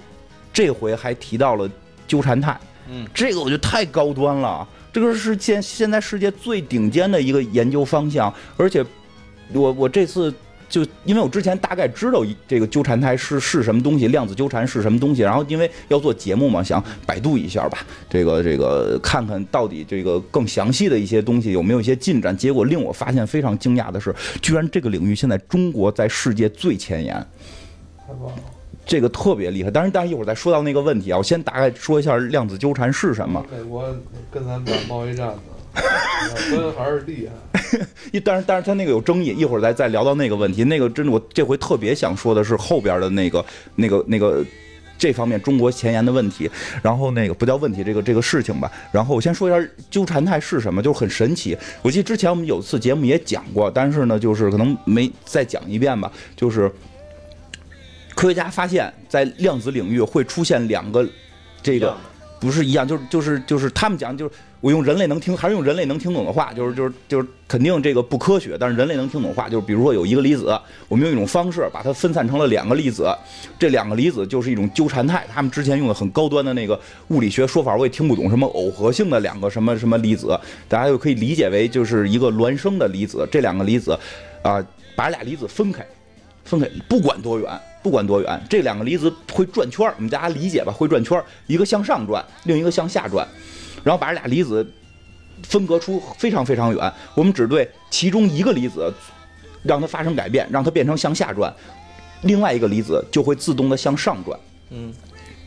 [0.53, 1.71] 这回还提到了
[2.09, 2.59] 纠缠态，
[2.93, 8.85] 嗯，这个我觉得太高端了，这个是现现在世界最顶尖的一个研究方向，而且
[9.53, 10.33] 我我这次。
[10.73, 17.77] 就因为我之前大概知道这个纠缠态是是什么东西，量子纠缠是什么东西，然后因为要做节目嘛，想百度一下吧，
[18.09, 22.35] 这个这个看看到底这个更详细的一些东西有没有一些进展。
[22.35, 27.15] 结果令我发现非常惊讶的是，居然这个领域现在中国在世界最前沿。
[27.99, 28.43] 太棒了！
[28.93, 33.43] 这个特别厉害，当然，但是一会儿再说到那个问题啊，我先大概说一下量子纠缠是什么。
[33.51, 33.83] 美国
[34.31, 35.41] 跟咱打贸易战呢，
[36.51, 37.63] 分还是厉害。
[38.13, 40.65] 一但是但是他那个有争议，一会儿再再聊到那个问题。
[40.65, 43.43] 那个真的，我这回特别想说的是后边的那个
[43.77, 44.45] 那个那个
[44.99, 46.51] 这方面中国前沿的问题。
[46.83, 48.71] 然后那个不叫问题，这个这个事情吧。
[48.93, 51.57] 然后我先说一下纠缠态是什么，就是很神奇。
[51.81, 56.13] 我记得之前我们有次节目也讲过，但是呢，就是可能没再讲一遍吧。
[56.37, 56.71] 就是
[58.15, 61.07] 科学家发现，在量子领域会出现两个
[61.63, 61.97] 这个。
[62.41, 70.53] 不是一样，就是就是就是他们讲，就是我用人类能听，还是用人类能听懂的话，就是就是就是肯定这个不科学，但是人类能听懂话，就是比如说有一个离子，
[70.89, 73.07] 我们用一种方式把它分散成了两个粒子，
[73.61, 75.25] 这两个离子就是一种纠缠态。
[75.33, 76.77] 他们之前用的很高端的那个
[77.11, 80.37] 物理学说法，我也听不懂，什么耦合性的两个什么什么离子，
[80.69, 83.25] 大家就可以理解为就是一个孪生的离子。
[83.31, 83.97] 这两个离子
[84.43, 84.61] 啊，
[84.97, 85.87] 把俩离子分开，
[86.43, 87.49] 分开不管多远。
[87.83, 90.73] 不管多远，这两个离子会转圈我们大家理解吧？
[90.73, 93.27] 会转圈一个向上转，另一个向下转，
[93.83, 94.65] 然后把这俩离子
[95.43, 96.93] 分隔出非常非常远。
[97.15, 98.93] 我们只对其中一个离子
[99.65, 101.53] 让它发生改变，让它变成向下转，
[102.23, 104.39] 另外一个离子就会自动的向上转。
[104.71, 104.93] 嗯，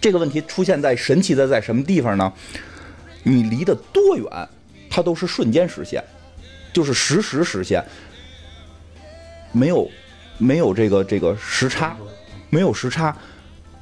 [0.01, 2.31] 这个问题出现在神奇的在什么地方呢？
[3.23, 4.49] 你离得多远，
[4.89, 6.03] 它都是瞬间实现，
[6.73, 7.83] 就是实时实现，
[9.51, 9.89] 没有
[10.38, 11.95] 没有这个这个时差。
[12.49, 13.15] 没有时差，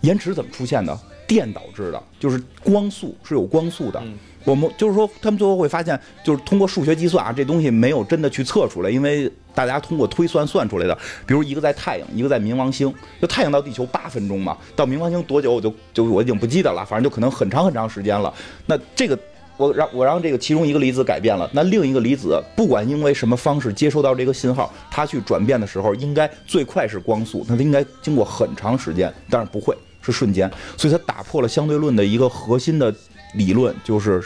[0.02, 0.98] 延迟怎么出现的？
[1.26, 4.02] 电导致的，就是光速是有光速的。
[4.44, 10.94] 我们就是说，他们最后会发现，就是通过数学计算啊，这东西没有真的去测出来，因为大家通过推算算出来的。
[11.26, 18.34] 比如一个在太阳，一个在冥王星，就太阳到地球八分钟嘛，到冥王星多久我就就我已经不记得了，反正就可能很长很长时间了。
[18.66, 19.18] 那这个。
[19.58, 32.94] 我让我让这个其中一个离子改变了，那另一个离子不管因为什么方式接收到这个信号，它去转变的时候，应该最快是光速，那它应该经过很长时间，但是不会是瞬间，所以它打破了相对论的一个核心的
[33.36, 34.22] 理论，就是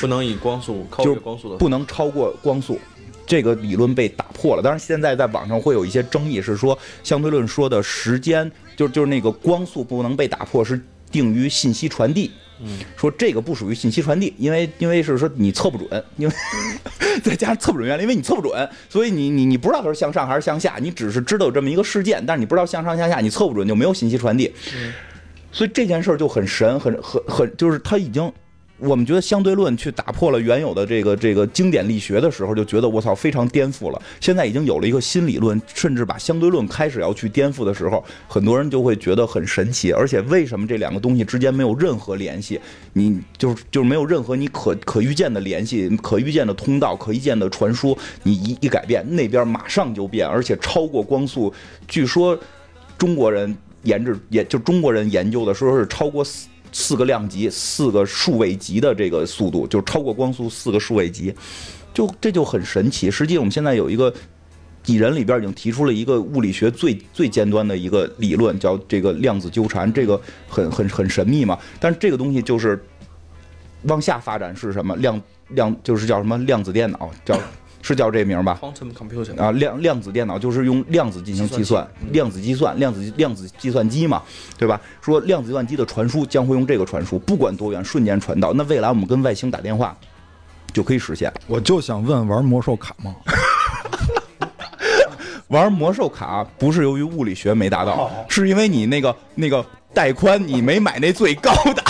[0.00, 2.78] 不能以光速超越光速的，不能超过光速，
[3.26, 4.62] 这个理论被打破了。
[4.62, 12.30] 当然现在在网上会有一些争议，是说相对论说的时间，就就是那个光速不能被打破，是定于信息传递。
[12.60, 16.34] 嗯，说这个不属于信息传递，因为因为是说你测不准，因为
[17.22, 24.52] 再加上测不准原理，因为你测不准，所以你你你不知道它是向上还是向下，你只是知道有这么一个事件，但是你不知道向上向下，你测不准就没有信息传递。
[25.50, 28.32] 所以这件事儿就很神，很很很，就是它已经。
[28.78, 34.00] 我们觉得相对论去打破了原有的这个这个经典力学的时候，就觉得我操非常颠覆了。
[34.20, 39.90] 现在已经有了一个新理论，甚至把相对论开始要去颠覆的时候，很多人就会觉得很神奇。
[39.90, 42.60] 而且为什么这两个东西之间没有任何联系？
[42.92, 47.96] 你就是就是没有任何你可可预见的联系、可预见的通道、可预见的传输。
[48.22, 51.52] 你一一改变，那边马上就变，而且超过光速。
[51.88, 52.38] 据说
[52.96, 56.46] 中国人研制，也就中国人研究的说是超过四。
[56.72, 61.34] 四个量级，四个数位级的这个速度，就超过光速四个数位级，
[61.92, 63.10] 就这就很神奇。
[63.10, 64.12] 实际我们现在有一个
[64.86, 71.58] 蚁人里边已经提出了一个物理学最最尖端的一个理论，叫这个量子纠缠，这个很很很神秘嘛。
[71.78, 72.82] 但是这个东西就是
[73.82, 74.96] 往下发展是什么？
[74.96, 77.38] 量量就是叫什么量子电脑叫。
[77.82, 84.22] 是叫这名吧？Quantum computing 啊，量量子电脑就是用量子进行计算，量子计算，量子量子计算机嘛，
[84.58, 84.80] 对吧？
[85.00, 88.52] 说量子计算机的传输将会用这个传输，不管多远，瞬间传到。
[88.52, 89.96] 那未来我们跟外星打电话
[90.72, 91.32] 就可以实现。
[91.46, 93.14] 我就想问，玩魔兽卡吗？
[95.48, 99.64] 玩魔兽卡不是由于物理学没达到，是因为你那个那个
[99.94, 101.82] 带宽你没买那最高的。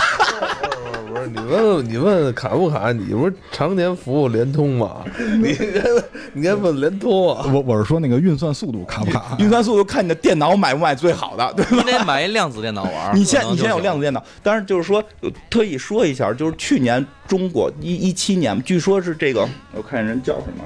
[1.27, 2.93] 你问问你问卡不卡？
[2.93, 5.05] 你不是常年服务联通吗？
[5.43, 5.57] 你
[6.33, 7.45] 你该问联通啊！
[7.53, 9.37] 我我是说那个运算速度卡不卡？
[9.39, 11.83] 运算速度看你的电脑买不买最好的，对吧？
[11.85, 13.17] 你得买一量子电脑玩。
[13.17, 15.03] 你先你先有量子电脑，但是就是说
[15.51, 20.65] 特意说一下，就是去年中国一一七年，据说是这个，我看人叫什么？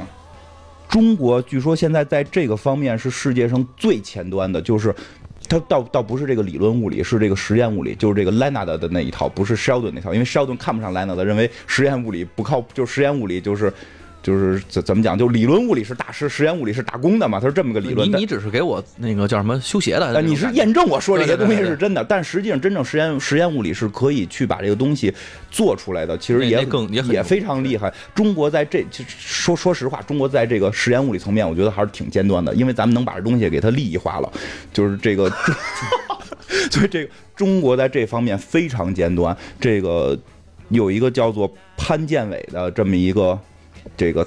[0.88, 4.94] 中国据说现在在这个方面是世界上最前端的，就是。
[5.53, 13.70] 他倒倒不是这个理论物理，是这个实验物理，就是这个莱纳德的那一套，不是 Sheldon 那套，因为 Sheldon 看不上莱纳德，认为实验物理不靠，就是实验物理就是。
[14.22, 15.18] 就是怎怎么讲？
[15.18, 17.40] 就理论物理是大师，实验物理是打工的嘛？
[17.40, 18.08] 他是这么个理论。
[18.08, 20.22] 你你只是给我那个叫什么修鞋的？
[20.22, 25.12] 你是验证我说这些东西是真的，但实际上真正实验实验物理是可以去把这个东西
[25.50, 26.16] 做出来的。
[26.18, 27.92] 其实也更也也非常厉害。
[28.14, 34.32] 中国在这说说实话，中国在这个实验物理层面，我觉得还是挺尖端的，因为咱们能把这东西给它利益化了，
[34.72, 35.28] 就是这个。
[36.70, 39.36] 所以这个中国在这方面非常尖端。
[39.58, 40.16] 这个
[40.68, 43.36] 有一个叫做潘建伟的这么一个。
[43.96, 44.26] 这个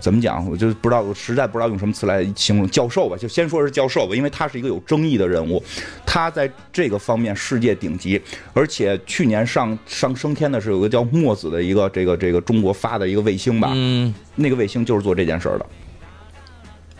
[0.00, 0.48] 怎么讲？
[0.48, 3.16] 我就不知道，我实在不知道用什么词来形容教授吧。
[3.16, 5.62] 就先说是教授吧，因为他是一个有争议的人物，
[6.06, 8.20] 他在这个方面世界顶级。
[8.52, 15.66] 而且去年上上升天的是有个叫墨子的一个这个这个中国发的一个卫星吧，嗯，那个卫星就是做这件事儿的。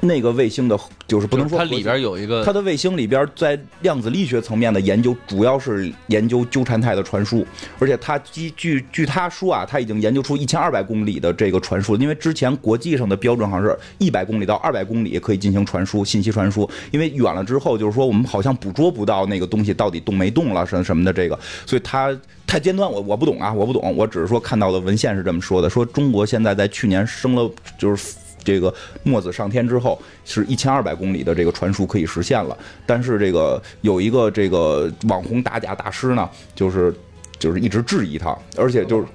[0.05, 7.47] 那个卫星的，就是不能说它里边有一个它的卫星里边在量子力学层面的研究，主要是研究纠缠态的传输，
[7.79, 28.15] 而且它据据据他说啊，他已经研究出一千二百公里的这个传输，因为之前国际上的标准好像是一百公里到二百公里可以进行传输信息传输，因为远了之后就是说我们好像捕捉不到那个东西到底动没动了什什么的这个，所以它太尖端，我我不懂啊，我不懂，我只是说看到的文献是这么说的，说中国现在在去年升了就是。
[28.45, 28.73] 这个
[29.03, 32.57] 墨子上天之后，是一千二百公里的这个传输可以实现了。
[32.85, 36.95] 但是这个有一个这个网红打假大师呢，就是
[37.39, 39.07] 就是一直质疑他，而且就是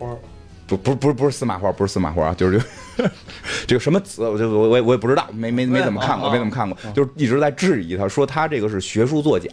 [0.68, 2.62] 不不不是不是司马花，不是司马花，就是
[3.66, 9.50] 这个什么子，我就我我我也不知道，没没没怎么看过，没怎么看过，就是一直在质疑他，说他这个是学术作假。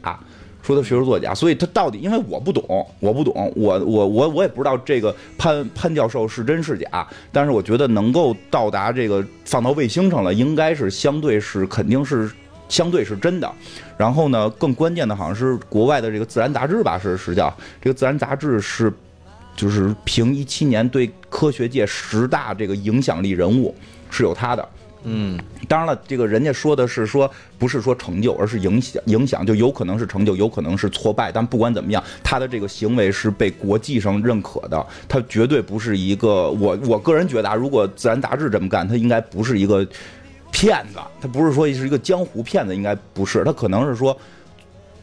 [0.67, 12.29] 说他学术作假，所以他到底因为我不懂，我不懂，我我我我也不知道这个潘潘教授是真是假，但是我觉得能够到达这个放到卫星上了，应该是相对是肯定是
[12.69, 13.49] 相对是真的。
[13.97, 17.49] 然后呢，更关键的好像是国外的这个《自然》杂志吧，是是叫
[17.81, 18.93] 这个《自然》杂志是
[19.55, 23.73] 就是评一七年对科学界十大这个影响力人物
[24.11, 24.69] 是有他的。
[25.09, 25.39] 嗯，
[25.69, 31.31] 当然了，这个人家说的是说不是说成就，而是影响影响，就有可能是成就，有可能是挫败。
[31.31, 39.87] 但不管怎么样，他的这个行为是被国际上认可的，他绝对不是一个我我个人觉得啊，如果《自然》杂志这么干，他应该不是一个
[40.51, 44.19] 骗子，他不是说是一个江湖骗子，应该不是，他可能是说。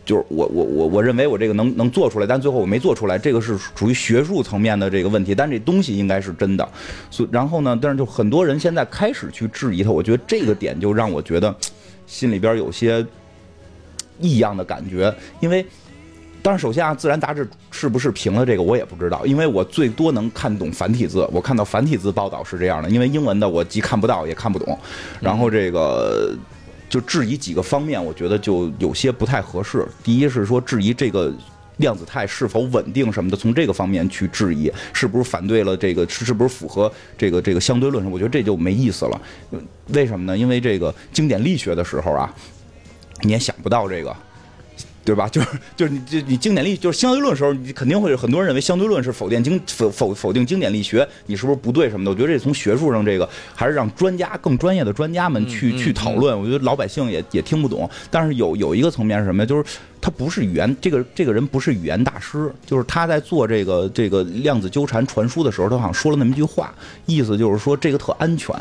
[0.05, 5.33] 就是我我我我认为我这个能能做出来，但最后我没做出来，这个是属于学术层面的这个问题。
[5.33, 6.67] 但这东西应该是真的，
[7.09, 11.55] 所然后呢，但是就很多人现在开始去质疑他，我觉得这个点就让我觉得
[12.05, 13.05] 心里边有些
[14.19, 15.13] 异样的感觉。
[15.39, 15.65] 因为，
[16.41, 24.77] 但是首先啊，《自然》杂志是不是评了这个我也不知道，因为我最多能看懂繁体字，我看到繁体字报道是这样的，因为英文的我既看不到也看不懂，
[25.21, 26.35] 然后这个。
[26.93, 29.83] 就质疑几个方面，我觉得就有些不太合适。
[30.03, 31.33] 第一是说质疑这个
[31.77, 38.05] 量子态是否稳定什么的，从这个方面去质疑，是不是反对了这个是不是符合这个这个相对论？
[38.11, 39.19] 我觉得这就没意思了。
[39.87, 40.37] 为什么呢？
[40.37, 42.31] 因为这个经典力学的时候啊，
[43.21, 44.15] 你也想不到这个。
[45.05, 45.27] 对吧？
[45.27, 52.11] 就是就是你这你经典力就是相对论的时候，你肯定会有很多人认为相对论是否定经否否否定经典力学，你是不是不对什么的？
[52.11, 56.39] 我觉得这从学术上这个还是让专家更专业的专家们去去讨论。
[56.39, 57.89] 我觉得老百姓也也听不懂。
[58.09, 59.45] 但是有有一个层面是什么呀？
[59.45, 59.63] 就是
[59.99, 66.73] 他不是语言，这个这个人不是语言大师，就是他在做这个这个量子纠缠传输的时候，他好像说了那么一句话，
[67.05, 68.55] 意思就是说这个特安全。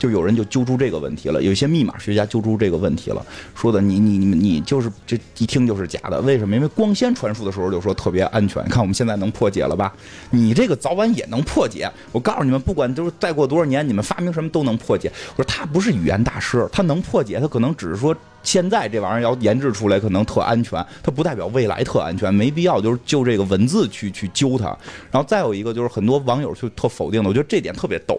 [0.00, 3.24] 就有人就揪出这个问题了，有一些密码学家揪出这个问题了，
[3.54, 6.56] 说的你你你你就是这一听就是假的，为什么？
[6.56, 9.92] 因为光纤传输的时候就说特别安全，看我们现在能破解了吧？
[10.30, 11.90] 你这个早晚也能破解。
[12.12, 15.12] 我告诉你们，不管就是再过多少年，你们发明什么都能破解。
[15.36, 24.64] 我说他不是语言大师，他能破解，他可能只是说现在这玩意儿要研制出来可能特安全，它不代表未来特安全，没必要就是就这个文字去去揪它。
[25.10, 28.18] 然后再有一个就是很多网友就特否定的，我觉得这点特别逗。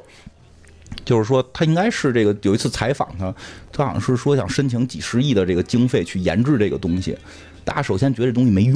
[1.03, 3.33] 就是说，他应该是这个有一次采访他，
[3.71, 7.17] 他好像是说想申请几十亿的这个经费去研制这个东西。
[7.63, 8.75] 大家首先觉得这东西没用，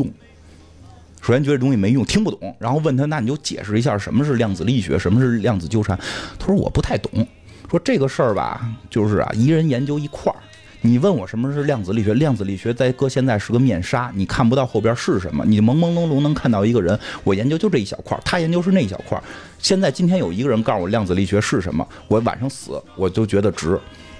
[1.21, 2.55] 首先觉得这东西没用，听不懂。
[2.59, 5.97] 然后问他，那你就解释一下什么是量子力学，什么是量子纠缠。
[6.39, 7.27] 他说我不太懂。
[7.69, 10.37] 说这个事儿吧，就是啊，一人研究一块儿。
[10.85, 12.13] 你问我什么是量子力学？
[12.13, 16.97] 量子力学在搁现在是个面纱，你看不到后边是什么，你朦朦胧胧能看到一个人。
[17.23, 19.21] 我研究就这一小块，他研究是那一小块。
[19.57, 23.79] 现在今天有一个人告诉我量子力学是什么，我晚上死我就觉得值。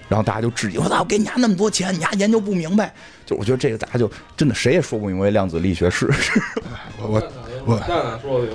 [0.10, 2.94] 然后大家就质疑我，咋我给你家那么多钱，你家研究不明白？
[3.26, 6.10] 就我觉得这个大家就真的谁也说不明白量子力学是。
[7.00, 7.22] 我我
[7.66, 7.78] 我，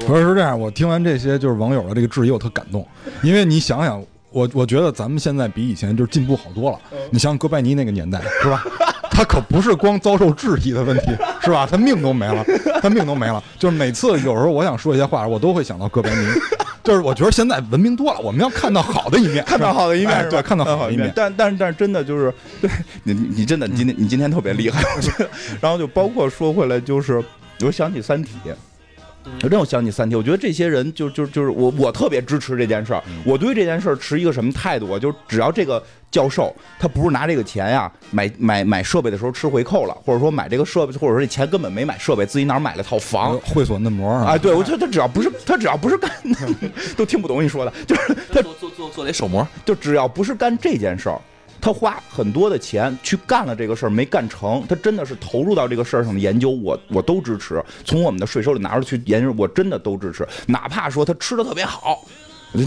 [0.07, 2.87] 不是是这样，我听完这些就是网友的这个质疑，我特感动，
[3.23, 4.05] 因为你想想。
[4.31, 6.79] 我我觉得咱们现在比以前就是进步好多了。
[7.11, 8.65] 你像哥白尼那个年代，是吧？
[9.11, 11.11] 他可不是光遭受质疑的问题，
[11.43, 11.67] 是吧？
[11.71, 12.45] 他命都没了，
[12.81, 13.43] 他命都没了。
[13.59, 16.27] 就是每次有时候我想说一些话，我都会想到哥白尼。
[16.83, 21.13] 就是我觉得现在文明多了，我们要看到好的一面，看到好的一面，对，看到好的一面。
[21.15, 22.71] 但但是但是真的就是，对
[23.03, 24.83] 你你真的你今天你今天特别厉害。
[25.61, 27.23] 然后就包括说回来，就是
[27.61, 28.31] 我想起《三体》，
[29.43, 33.03] 我真有想起《三体》，我觉得这些人就就就是我我特别支持这件事儿。
[33.25, 34.99] 我对这件事儿持一个什么态度啊？
[34.99, 43.39] 就是只要这个教授他不是拿这个钱呀买买买设备的时候吃回扣了，或者说买这个设备，或者说这钱根本没买设备，自己哪儿买了套房。
[43.41, 46.11] 会所嫩模啊，对我觉得他只要不是他只要不是干，
[46.97, 51.21] 都听不懂你说的，就是他做做做做点手模，就只要不是干这件事儿。
[51.61, 54.65] 他花很多的钱去干了这个事儿，没干成。
[54.69, 57.63] 他真的是投入到这个事儿上的研究，我我都支持。
[57.85, 60.27] 从我们的税收里拿出去研究，我真的都支持。
[60.47, 62.03] 哪怕说他吃的特别好，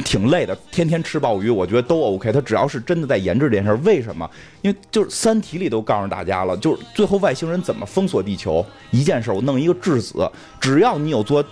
[0.06, 2.32] 挺累的，天天吃鲍鱼，我觉得都 OK。
[2.32, 4.30] 他只要是真的在研制这件事儿，为什么？
[4.62, 10.30] 因为就是《三体》里都告诉大家了，就是最后外星人怎么封锁地球，一件事儿，我弄一个质子，
[10.62, 11.44] 只要你有做。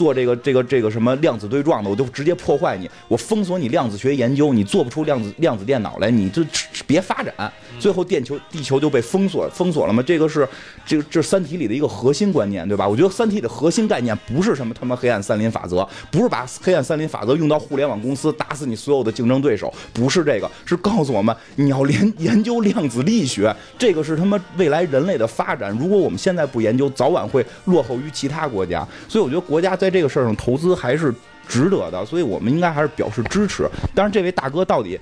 [0.00, 6.42] 做这个这个这个什么量子对撞的，我就直接破坏你，我封锁你量子学研究，你做不出量子量子电脑来，你就
[6.86, 10.02] 别发展，最后电球地球就被封锁封锁了吗？
[10.02, 10.48] 这个是
[10.86, 12.88] 这个这《三体》里的一个核心观念，对吧？
[12.88, 25.70] 我觉得《三体》的核心概念不是什么他妈黑暗森林法则，不是把黑暗森林法则用到互联网公司打死你所有的竞争对手，不是这个，是告诉我们你要连研究量子力学，这个是他妈未来人类的发展。
[25.78, 28.86] 如果我们现在不研究，早晚会落后于其他国家。
[29.06, 31.12] 所以我觉得国家在这个事儿上投资还是
[31.48, 33.68] 值得的，所以我们应该还是表示支持。
[33.94, 34.98] 当然，这位大哥到底，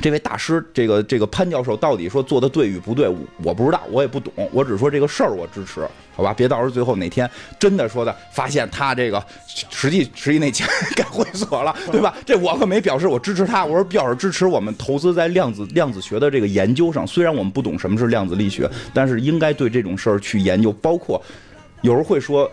[0.00, 3.08] 这位大师，这个这个潘教授到底说做的对与不对，
[3.42, 4.32] 我不知道，我也不懂。
[4.52, 6.32] 我只说这个事儿我支持，好吧？
[6.32, 7.28] 别到时候最后哪天
[7.58, 12.16] 真的说的发现他这个实际实际那钱该会所了，对吧？
[12.24, 17.06] 这我可没表示我支持他，我说表示支持我们投资在量子量子学的这个研究上。
[17.06, 20.72] 虽然我们不懂什么是量子力学，但是应该对这种事儿去研究。
[20.74, 21.20] 包括
[21.82, 22.50] 有人会说。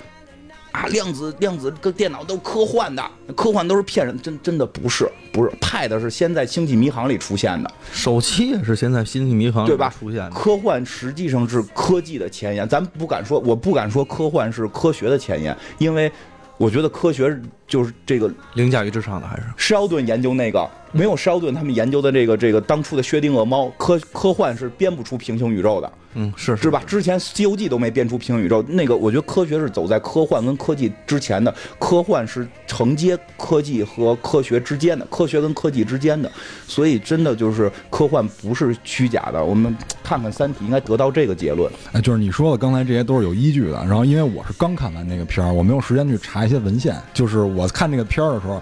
[0.75, 3.01] 啊，量子量子跟电脑都科幻的，
[3.33, 10.31] 科幻都是骗人，真真的不是，不是，Pad 是先在星际迷航里出现的，手机也是先在星际迷航对吧出现的。
[10.31, 16.11] 科幻实际上是科技的前沿，咱不敢说，我不敢说科幻是科学的前沿，因为
[16.57, 17.33] 我觉得科学
[17.65, 25.89] 就是这个凌驾于之上的，还是施奥顿研究那个没有施奥顿他们研究的这个这个当初的薛定谔猫，科科幻是编不出平行宇宙的。
[26.15, 26.81] 嗯，是是吧？
[26.87, 36.31] 之前《西游记》都没编出平行宇宙，那个我觉得科学是走在科幻跟科技之前的，科幻是承接科技和科学之间的，科学跟科技之间的，
[36.67, 39.43] 所以真的就是科幻不是虚假的。
[39.43, 41.71] 我们看看《三体》，应该得到这个结论。
[41.91, 43.73] 哎，就是你说的刚才这些都是有依据的。
[43.85, 46.95] 然后因为我是刚看完那个片儿，我没有时间去查一些文献。
[47.13, 48.61] 就是我看那个片儿的时候。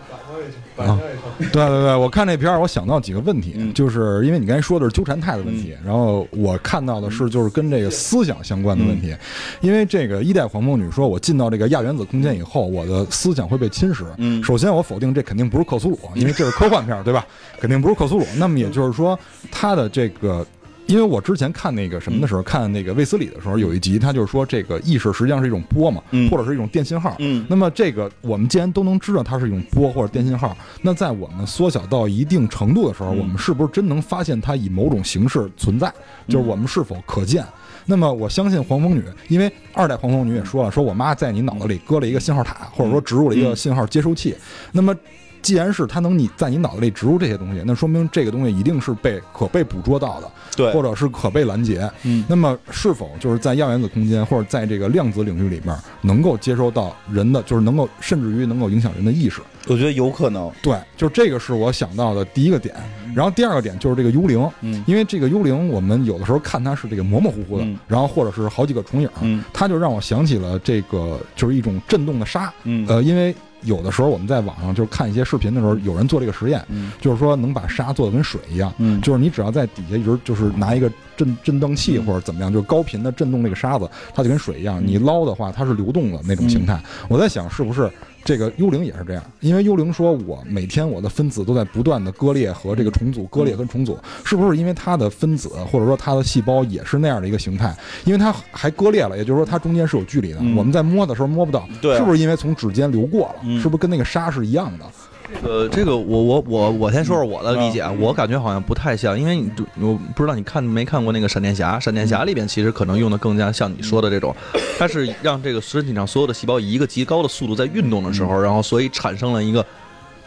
[0.75, 0.99] 啊，
[1.37, 9.15] 对对对，我看那片儿，我想到几个问题，就是因为你刚才说的是纠缠态的问题，然后我看到的是就是跟这个思想相关的问题，
[9.61, 14.05] 因为这个一代黄蜂女说，我进到这个亚原子空间以后，我的思想会被侵蚀。
[14.17, 17.25] 嗯，首先我否定这肯定不是克苏鲁，因为这是科幻片，对吧？
[17.59, 18.25] 肯定不是克苏鲁。
[18.37, 19.17] 那么也就是说，
[19.51, 20.45] 他的这个。
[20.85, 27.15] 因为我之前看那个什么的时候，看那个卫斯理的时候，有一集他就是说，这个意识实际上是一种波嘛，或者是一种电信号。
[27.19, 35.91] 嗯，那么这个我们既然都能知道它是一种波或者电信号，那在我们缩小到一定程度的时候，我们是不是真能发现它以某种形式存在？
[36.27, 37.43] 就是我们是否可见？
[37.85, 44.35] 那么我相信黄蜂女，因为二代黄蜂女也说了，说我妈在你脑子里搁了一个信号塔，或者说植入了一个信号接收器。
[44.71, 44.95] 那么。
[45.43, 51.87] 既然是它能你在你脑子里植入这些东西，那说明这个东西一定是被可被捕捉到的，对，或者是可被拦截。
[52.03, 59.41] 嗯，那么是否就是在亚原子空间或者在这个量子领域里面能够接收到人的，就是能够甚至于能够影响人的意识？
[59.67, 60.51] 我觉得有可能。
[60.61, 62.73] 对，就是这个是我想到的第一个点。
[63.13, 73.35] 然后第二个点就是这个幽灵，嗯，因为这个幽灵我们有的时候看它是这个模模糊糊的，然后或者是好几个重影，嗯，它就让我想起了这个就是一种震动的沙，嗯，呃，因为。
[73.63, 76.63] 有的时候我们在网上就是看一些视频的时候，有人做这个实验，
[77.01, 86.81] 就是说能把沙做的跟水一样，就是你只要在底下一直就是拿一个震震动器或者怎么样，就是高频的震动这个沙子，它就跟水一样，你捞的话它是流动的那种形态。
[87.07, 87.91] 我在想是不是？
[88.23, 97.75] 这个幽灵也是这样，因为幽灵说，我每天我的分子都在不断的割裂和这个重组，割裂跟重组，是不是因为它的分子或者说它的细胞也是那样的一个形态？
[98.05, 101.67] 因为它还割裂了，也就是说它中间是有距离的，我们在摸的时候摸不到，
[101.97, 103.59] 是不是因为从指尖流过了？
[103.61, 104.85] 是不是跟那个沙是一样的？
[105.27, 114.35] 这个这个，我我我我先说说我的理解，我感觉好像不太像，因为你我不知道你看没看过那个闪电侠，闪电侠里边其实可能用的更加像你说的这种，
[114.77, 119.65] 它是让这个身体上所有的细胞以一个极高的速度在运动的时候，然后所以产生了一个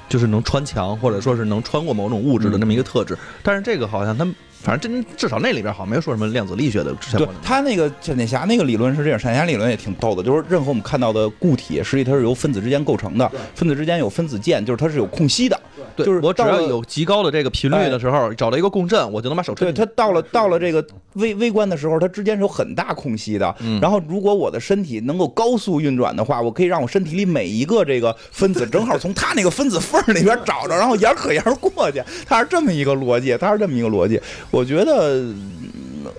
[0.08, 4.26] 就是能穿墙或者说是能穿过某种物质的那么一个特质，但是这个好像它。
[4.66, 6.92] 反正真至少那里边好像没有说什么量子力学的。
[7.16, 15.56] 对，他那个闪电侠那个理论是这样，闪电侠理论也挺逗的，就是任何我们看到的固体，实际它是由分子之间构成的，分子之间有分子键，就是它是有空隙的。
[15.94, 19.86] 对就是我只要到有极高的这个频率的时候，找到一个共振，我就能把手对伸进去。
[19.86, 23.54] 它到了到了这个微微观的时候，它之间是有很大空隙的。
[23.60, 32.02] 嗯然后如果我的身体能够高速运转的话，我可以让我身体里每一个这个分子正好从它那个分子缝里边找着，然后沿可沿过去。
[32.26, 34.20] 它是这么一个逻辑，它是这么一个逻辑。
[34.56, 35.20] 我觉得。
[35.20, 35.52] 嗯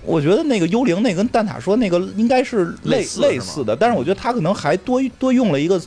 [0.04, 5.80] 我觉得那个幽灵那跟蛋挞说那个应该是类类似的，但是我觉得他可能还多多用了一个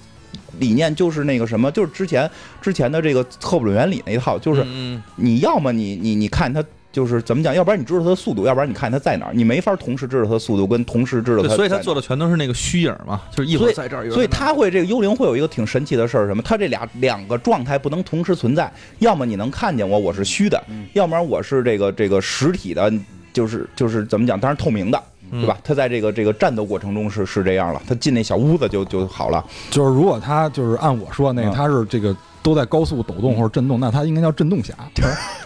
[0.59, 2.29] 理念，就是那个什么，就是之前
[2.59, 16.41] 之前的这个赫普伦原理那一套，就是嗯你要么你你你看它就是怎么讲，要不然你知道它的速度，要不然你看它在哪儿，你没法同时知道它的速度跟同时知道它，所以他在哪儿做的全都是那个虚影嘛，就是一会儿在这儿，所以他会这个幽灵会有一个挺神奇的事儿，什么？
[16.43, 20.61] 他这俩两个状态不能同时存在，要么你能看见我，我是虚的，
[20.93, 22.91] 要不然我是这个这个实体的，
[23.31, 24.39] 就是就是怎么讲？
[24.39, 25.01] 当然透明的。
[25.33, 25.57] 对吧？
[25.63, 29.41] 他在这个这个战斗过程中是是这样了，他进那小屋子就就好了。
[29.69, 32.13] 就是如果他就是按我说的那个，嗯他是这个
[32.43, 34.73] 都在高速抖动或者震动，那它应该叫震动侠，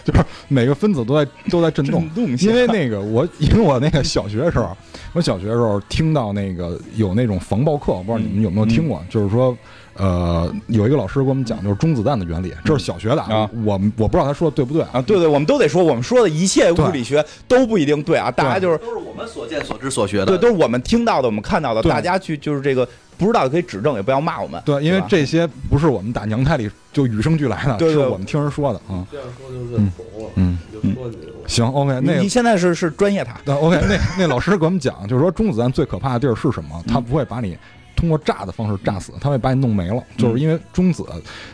[0.04, 2.08] 就是每个分子都在都在震动。
[2.10, 4.76] 动因为那个我，因为我那个小学的时候，
[5.12, 9.56] 我小学的时候听到那个有那种防爆课，我不知道你们有没有听过，就是说，
[9.94, 20.26] 呃，有一个老师给我们讲，就是中子弹的原理，这是小学的啊，我我不知道他说的对不对啊，对对，我们都得说，我们说的一切物理学都不一定对啊，大家就是都是我们所见所知所学的。
[20.26, 22.88] 对，都是我们听到的，我们看到的，大家去就是这个
[23.18, 24.60] 不知道的可以指正，也不要骂我们。
[24.64, 29.06] 对，因为这些不是我们打娘胎里就与生俱来的，对对是我们听人说的啊。
[29.10, 36.82] 这样说就认怂了，嗯就说你行，OK，那你你现在是是专业塔，对 OK，那那老师给我们讲，就是说中子弹最可怕的地儿是什么？
[36.86, 37.56] 它不会把你
[37.94, 40.02] 通过炸的方式炸死，它会把你弄没了。
[40.18, 41.04] 就是因为中子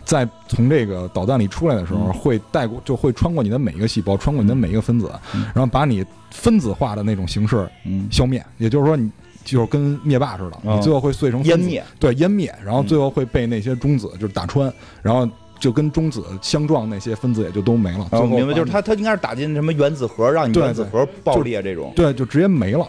[0.04, 5.10] 在从这个导弹里出来的时候，会带过，就会穿过你的每一个细胞，穿过你的每一个分子，
[5.54, 8.44] 然后把你分子化的那种形式嗯，消灭。
[8.58, 9.08] 也就是说，你
[9.44, 14.72] 就是跟灭霸似的，嗯你最后会碎成分子湮灭，对，湮灭，然后最后会被那些中子就是打穿，
[15.02, 15.28] 然后。
[15.60, 18.04] 就跟中子相撞，那些分子也就都没了。
[18.10, 21.92] 我哦，明白，就是它它应该是打进什么原子核，让你对原子核爆裂这种。
[21.94, 22.84] 对，就直接没了。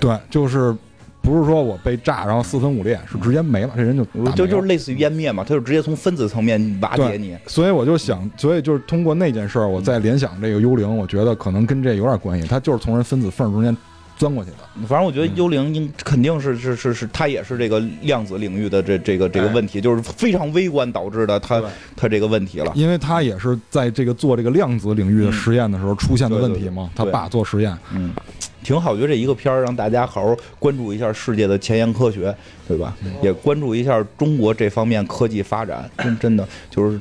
[0.00, 0.74] 对，就是
[1.20, 4.02] 不是说我被炸然后四分五裂，是直接没了，这人就
[4.34, 7.36] 就就是类似于湮灭嘛，他就直接从分子层面瓦解你。
[7.46, 13.76] 所以我就想，所以就是通过那件事儿，我再联想这个幽灵，我觉得可能跟这有点关系，它就是从人分子缝中间
[14.18, 14.86] 钻过去的。
[14.86, 22.70] 反正我觉得幽灵应肯定是是是是，它也是这个量子领域的这这个这个问题，就是非常微观导致的它对它这个问题了。
[22.74, 28.12] 因为他也是在这个做这个量子领域的实验的时候出现的问题嘛他爸做实验，嗯，
[28.62, 32.34] 挺好，我觉得这一个片儿让大家好好关注一下世界的前沿科学，
[32.66, 32.96] 对吧？
[33.22, 37.00] 也关注一下中国这方面科技发展，真真的就是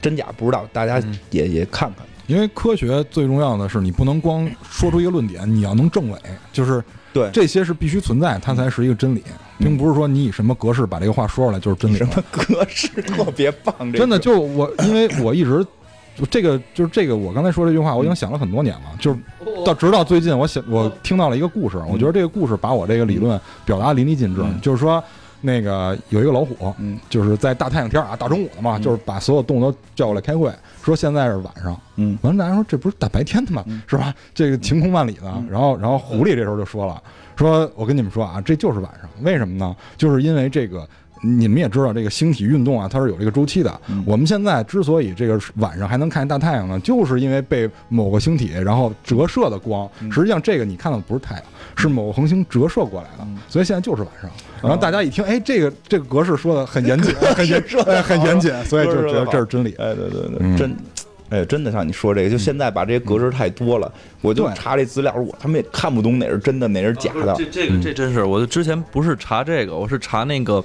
[0.00, 1.00] 真假不知道，大家
[1.30, 2.06] 也也看看。
[2.26, 6.18] 因为科学最重要的是你不能光说出一个论点，你要能证伪，
[6.52, 7.30] 就是对。
[7.32, 9.22] 这些是必须存在，它才是一个真理，
[9.58, 11.96] 并不是说你以什么格式把这个话说出来就是真理。
[11.96, 12.06] 什。
[12.06, 15.64] 么格式特别棒，这真的就我，因为我一直
[16.16, 19.18] 就这个就是这个，我刚才说这句话，我已经想了很多年了，就是
[19.64, 24.60] 到直到最近，我想我听到了一个故事，我觉得这个故事把我这个理论表达淋漓尽致，嗯。
[24.60, 25.02] 就是说。
[25.42, 26.98] 那个有一个老虎，嗯。
[27.10, 30.50] 就是在大太阳天啊，大中午的嘛，就是把所有动物都叫过来开会，
[30.86, 31.78] 说现在是晚上。
[31.96, 33.64] 嗯完了，大家说这不是大白天的吗？
[33.86, 34.14] 是吧？
[34.34, 35.44] 这个晴空万里的。
[35.50, 37.02] 然后，然后狐狸这时候就说了，
[37.36, 39.74] 说我跟你们说啊，这就是晚上，为什么呢？
[39.96, 40.88] 就是因为这个。
[41.22, 43.80] 你们也知道，这个星体运动啊，它是有这个周期的。
[44.04, 49.88] 我们现在之所以这个晚上还能看见大太阳呢，就是因为被某个星体然后折射的光。
[50.12, 53.26] 实际上，这个你看到的不是太阳，是某个恒星折射过来的。
[53.48, 54.30] 所以现在就是晚上。
[54.62, 59.74] 然后大家一听，哎，这个这个格式说的很严谨，很严谨哎很严谨，所以就觉得这是真理。
[59.78, 60.76] 哎，对对对，嗯真。
[61.28, 67.34] 哎，真的像你说这个，就现在把这些格式太多了，我就查这资料，我他们也看不懂哪是真的，哪是假的。
[67.36, 70.62] 这这个这真是，我就之前不是查这个，我是查那个。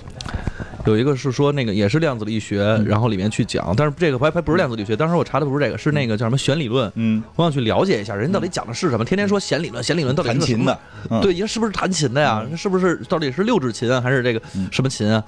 [0.86, 4.96] 有一个是说那个也是量子力学，然后里面去讲，但是这个还还不是量子力学。
[4.96, 6.92] 当时我查的不是这个，是那个叫什么弦理论。
[6.96, 9.06] 嗯，我想去了解一下，人家到底讲的是什么？
[9.06, 10.80] 天天说弦理论，弦理论到底弹琴的，
[11.10, 12.46] 嗯对，是不是弹琴的呀？
[12.56, 15.24] 是不是到底是六指琴啊，还是这个什么琴啊？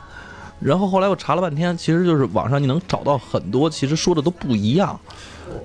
[0.60, 4.98] 然后后来我查了半天，其实就是网上你能找到很多，其实说的都不一样，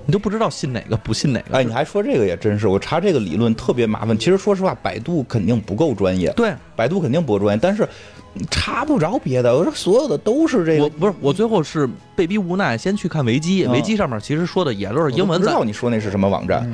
[0.05, 1.55] 你都不知道信哪个不信哪个。
[1.57, 4.17] 哎，你还说这个也真是，我查这个理论特别麻烦。
[4.17, 7.87] 其实说实话，百度肯定不够专业，对百度肯定不够专业，但是
[8.49, 10.83] 查不着别的，我说所有的都是这个。
[10.83, 16.71] 我不是我最后是被逼无奈，先去看维基，嗯维基上面其实说的也都是英文知道你说那是什么网站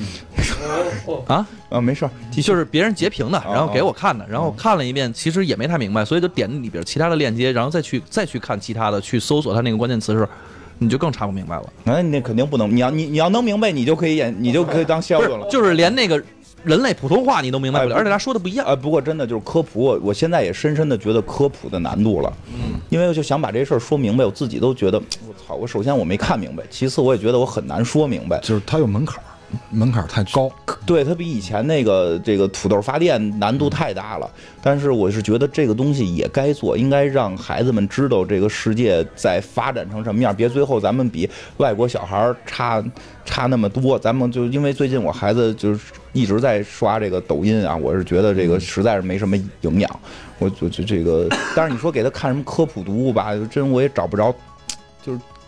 [1.28, 1.82] 啊，啊？
[1.82, 10.32] 没事儿，就是别人截屏的，然后给我看的，然后看了一遍，其实也没太明白，所以就点里边其他的链接，然后再去再去看其他的，去搜索它那个关键词的时候，
[10.78, 11.64] 你就更查不明白了。
[11.84, 15.48] 那你那肯定不能，你要你你要能明白，你就可以演，你就可以当肖不是恩了，。
[15.50, 16.22] 就是连那个
[16.66, 18.66] 人类普通话你都明白不了，哎而且他说的不一样。
[18.66, 22.34] 呃，不过真的就是科普，我我现在也深深的觉得科普的难度了。
[22.48, 24.98] 嗯，因为我就想把这事儿说明白，我自己都觉得，
[25.28, 25.56] 我操！
[25.56, 28.40] 我首先我没看明白，其次我也觉得我很难说明白。
[28.42, 29.24] 就是它有门槛儿，
[29.70, 30.52] 门槛太高。
[30.86, 34.30] 对，它比以前那个这个土豆发电难度太大了。
[34.62, 42.84] 但是我是觉得这个东西也该做，应该让孩子们知道这个世界在发展成什么样，别最后咱们比外国小孩差
[43.24, 43.98] 差那么多。
[43.98, 50.00] 咱们就因为最近我孩子就是一直在刷这个抖音啊，我是觉得这个实在是没什么营养。
[50.38, 54.36] 我就就这个，但是你说给他看什么科普读物吧，真我也找不着，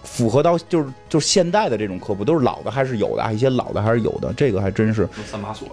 [0.10, 5.08] 符合到就是就是现代的这种科普，都是老的还是有的啊，一些老的还是有的，这个还真是。
[5.30, 5.68] 三把锁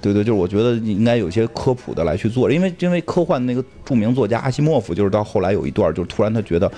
[0.00, 6.70] 对对，就是我觉得应该有些科普的来去做，因为因为科幻那个著名作家阿西莫夫，就是到后来有一段，就是突然他觉得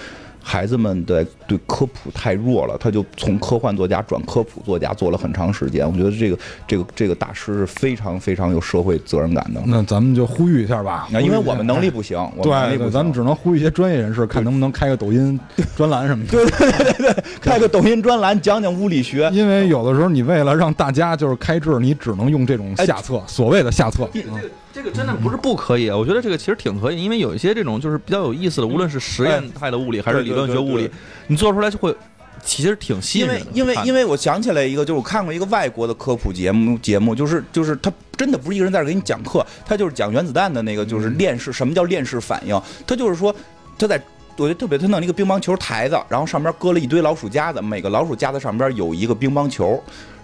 [0.42, 5.86] 孩子们的对科普太弱了，他就从科幻作家转科普作家做了很长时间。
[5.86, 9.62] 我觉得这个这个这个大师是非常非常有社会责任感的。
[9.66, 15.38] 那咱们就呼吁一下吧，啊，因为我们能力不行，我们能力对对，不行咱们只能呼吁一些专业人士，看能不能开个抖音
[15.76, 16.30] 专栏什么的。
[16.32, 19.30] 对对对对，开个抖音专栏讲讲物理学。
[19.32, 24.08] 因为有的时候你为了让大家就是开智，你只能用这种下策，所谓的下策。
[24.12, 24.30] 这个
[24.72, 30.90] 这个真的不是不可以啊，我觉得这个其实挺可以，因为有一些这种就是比较有意思的，无论是实验态的物理还是理论学物理
[31.26, 31.94] 你做出来就会
[32.42, 33.46] 其实挺吸引人的。
[33.52, 43.34] 因为因为因为我想起来一个，就是我看过一个外国的科普节目，节目就是就是他真的不是一个人在这给你讲课，他就是讲原子弹的那个，就是链式什么叫链式反应，他就是说
[43.78, 44.02] 他在。
[44.38, 49.80] 我觉得特别，他弄了一个乒乓球台子，然后上边搁了一堆老鼠夹子，每个老鼠夹子上边有一个乒乓球，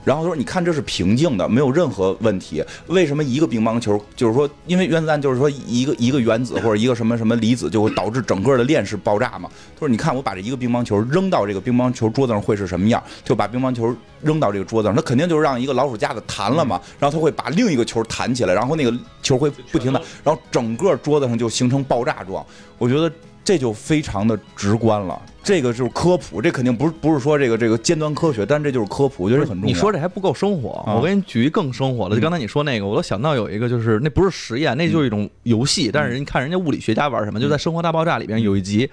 [0.08, 2.64] 然后他说：“你看这是平静的，没有任何问题。
[2.86, 4.02] 为什么一个乒乓球？
[4.16, 9.50] 就是说，因为原子弹就是说一个一个原子或者一个什么什么离子就会导致整个的链式爆炸嘛。
[9.74, 13.02] 他说：你看我把这一个乒乓球扔到这个乒乓球桌子上会是什么样？
[13.22, 22.42] 就把乒乓球扔到这个桌子上，它肯定就是让一个老鼠夹子弹了嘛，然后它会把另一个球弹起来，然后那个球会不停的，然后整个桌子上就形成爆炸状。
[22.78, 23.12] 我觉得。
[23.48, 29.66] 这就非常的直观了，这个就是科普，这肯定不是不是说这个这个尖端科学，但这就是科普，我觉得这很重要。
[29.66, 32.14] 你说这还不够生活，啊我给你举一更生活的。
[32.14, 35.90] 就刚才你说那个，我都想到有一个，就是那不是实验，那就是一种游戏。
[35.90, 38.90] 但是人看人家物理学家玩什么，就在《生活大爆炸》里边有一集，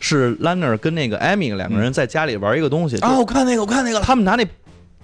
[0.00, 4.46] 是兰纳尔跟那个 Amy 两个人在家里玩一个东西，啊，我看那个，我看那个，他们拿那。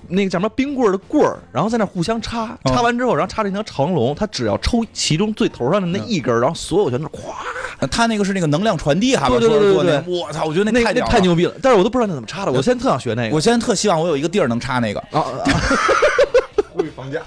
[0.08, 11.54] 那个叫什么冰棍儿的棍儿，然后在那互相插，插完之后，然后插成一条长龙，他只要抽其中最头上的那一根，然后所有全都是咵，他那个是那个能量传递哈，对对对对对我操，我觉得那那太牛逼了。
[11.62, 13.34] 但是我都不知道那怎么插的，我现在特想学那个。
[13.34, 15.24] 我现在特希望我有一个地儿能插那个，啊
[16.90, 17.20] 房价，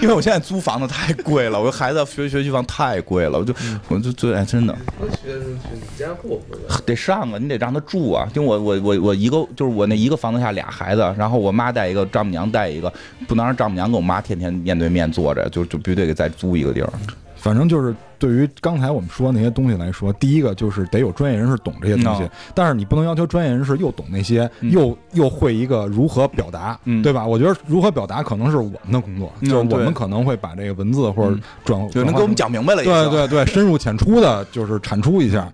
[0.00, 3.54] 因为我现在租房子太贵了，我孩子学学区房太贵了，我就
[3.88, 4.76] 我就最哎真的？
[6.84, 12.92] 得上啊，你得让他住啊，因为我我我我一个就是我那一个房子下俩孩子，然后我妈带一个，丈母娘带一个，
[13.26, 16.92] 不能让丈母娘跟我妈天天面对面坐着，就就必须得给再租一个地儿。
[17.42, 27.26] 反正就是对于刚才我们说那些东西来说，第一个就是得有专业人士懂这些东西嗯，但是你不能要求专业人士又懂那些，嗯又又会一个如何表达，嗯对吧？
[27.26, 32.36] 我觉得如何表达可能是我们的工作，嗯就是我们可能会把这个文字或者嗯转就能给我们。
[32.36, 32.92] 讲明白了一些。
[32.92, 35.52] 对对对，深入浅出的，就是产出一下，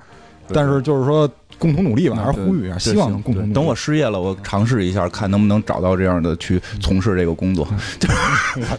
[0.53, 1.29] 但是就是说
[1.59, 3.55] 共同努力吧，还是呼吁一下，希望能共同努力。
[3.55, 7.67] 等我失业了，我尝试一下，看能不能找到这样的去从事这个工作。
[7.99, 8.09] 就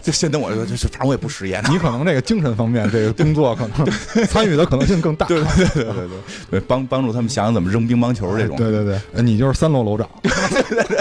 [0.04, 1.62] 就先等我，就是反正我也不失业。
[1.70, 3.86] 你可能这个精神方面这个工作可能
[4.26, 5.26] 参与的可能性更大。
[5.26, 6.08] 对对对对对对
[6.52, 8.56] 对，帮帮助他们想想怎么扔乒乓球这种。
[8.56, 10.98] 对对对，呃你就是三楼楼长， 对对对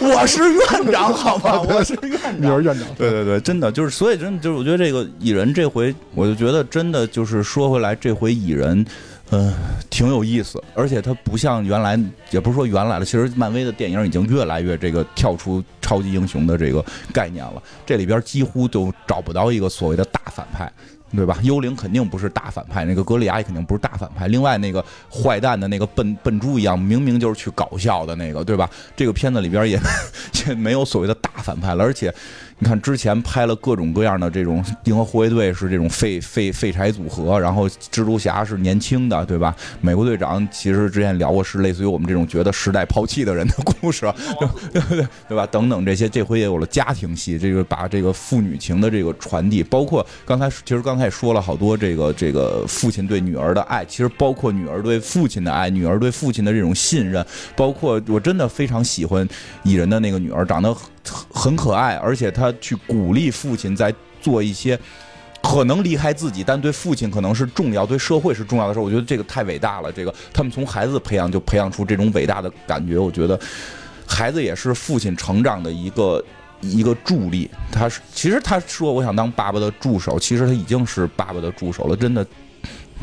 [0.00, 2.34] 我是院长，好吧，我是院长。
[2.36, 2.86] 你是院长。
[2.98, 8.84] 对对对，真的就是，所以真的就是，我觉得这个蚁人这回，我就觉得真的就是说回来，这回蚁人，
[9.32, 9.52] 嗯、
[9.90, 11.98] 挺有意思，而且它不像原来，
[12.30, 20.70] 也不是说原来了，其实漫威的电影已经越来越这个跳出超级英雄的这个概念了，这里边几乎就找不到一个所谓的大反派。
[21.14, 21.38] 对吧？
[21.42, 24.28] 幽灵肯定不是大反派，那个格利亚也肯定不是大反派。
[24.28, 28.66] 另外那个坏蛋的那个笨笨猪一样，明明就是去搞笑的那个，对吧？
[28.96, 29.78] 这个片子里边也
[30.48, 32.10] 也没有所谓的大反派了，而且
[32.62, 39.52] 你看之前拍了各种各样的这种银河护卫队是这种废废废柴组合，然后蜘蛛侠是年轻的，对吧？
[39.80, 44.06] 美国队长其实之前聊过是类似于我们这种觉得时代抛弃的人的故事，
[44.70, 45.44] 对对对对吧？
[45.48, 59.28] 等等这些，这回也有了家庭戏，这个把这个父女情的这个传递，包括刚才其实刚才也说了好多这个这个父亲对女儿的爱，其实包括女儿对父亲的爱，女儿对父亲的这种信任，包括我真的非常喜欢
[59.64, 60.72] 蚁人的那个女儿，长得
[61.32, 64.78] 很可爱，而且他去鼓励父亲在做一些。
[65.44, 69.90] 可能离开自己，但对父亲可能是重要，对社会是重要的时候，我觉得这个太伟大了。
[69.90, 73.38] 这个他们从孩子培养就培养出这种伟大的感觉，我觉得
[74.06, 76.24] 孩子也是父亲成长的一个
[76.60, 77.50] 一个助力。
[77.72, 82.24] 他是其实他说我想当爸爸的助手，其实他已经是爸爸的助手了，真的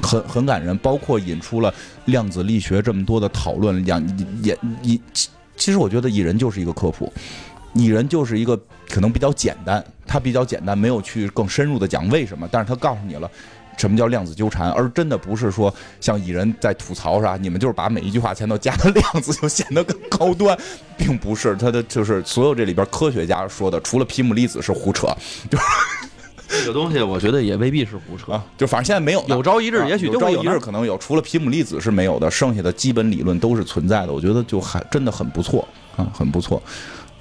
[0.02, 0.76] 很很感人。
[0.78, 1.72] 包括引出了
[2.06, 4.02] 量子力学这么多的讨论，两
[4.42, 5.28] 也也其
[5.58, 7.12] 其实我觉得蚁人就是一个科普，
[7.74, 8.60] 蚁人就是一个
[8.90, 13.30] 可能比较简单，他比较简单，没有去更深入的讲为什么，但是他告诉你了。
[13.78, 14.70] 什么叫量子纠缠？
[14.72, 20.58] 而真的不是说像蚁人在吐槽啥，你们就是把每一句话前头加个量子就显得更高端，
[20.98, 25.08] 并不是他的就是所有这里边科学家说的，除了皮姆粒子是胡扯，
[25.50, 25.64] 就是
[26.50, 34.12] 这个东西我觉得也未必是胡扯，啊，就反正现在没有有朝一日也许有朝一日可能有，除了皮姆粒子是没有的，剩下的基本理论都是存在的。
[34.12, 35.66] 我觉得就还真的很不错
[35.96, 36.62] 啊，很不错。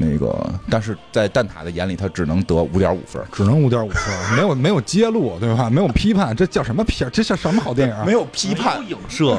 [0.01, 5.69] 那个，但是在蛋挞的眼里，他只能得五点五分，只能五点五分，没有没有揭露，对吧？
[5.69, 7.11] 没有批判，这叫什么片？
[7.13, 8.05] 这叫什么好电影啊？
[8.07, 9.37] 没有批判，影射，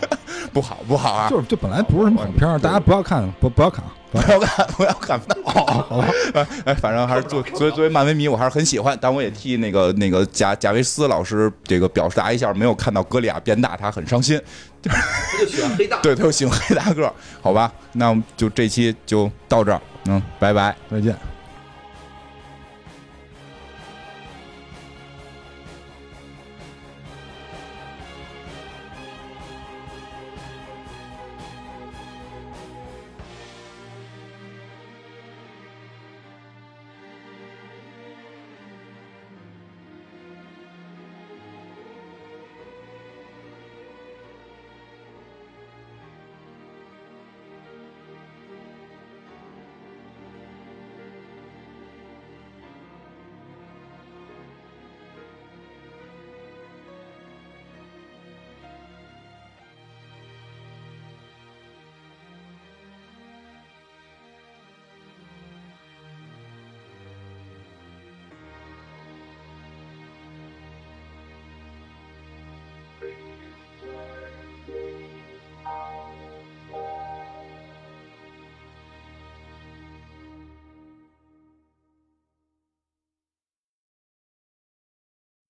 [0.52, 1.28] 不好不好啊！
[1.28, 3.92] 就是就本来不是什么好片，大家不要看，不不要看啊！
[4.10, 5.20] 不要看，不要看。
[5.44, 6.00] 哦，好
[6.32, 8.96] 吧，哎，反正还是作作为作为漫威迷，我还是很喜欢。
[9.00, 14.40] 但我也替那个那个贾贾维斯老师这个表达一下，没有看到格里亚变大，他很伤心。
[14.82, 15.98] 他就喜欢黑大。
[16.00, 17.12] 对，他又喜欢黑大个，
[17.42, 17.70] 好吧？
[17.92, 20.74] 那我们就这期就到这儿，嗯，拜拜。
[20.90, 21.14] 再见。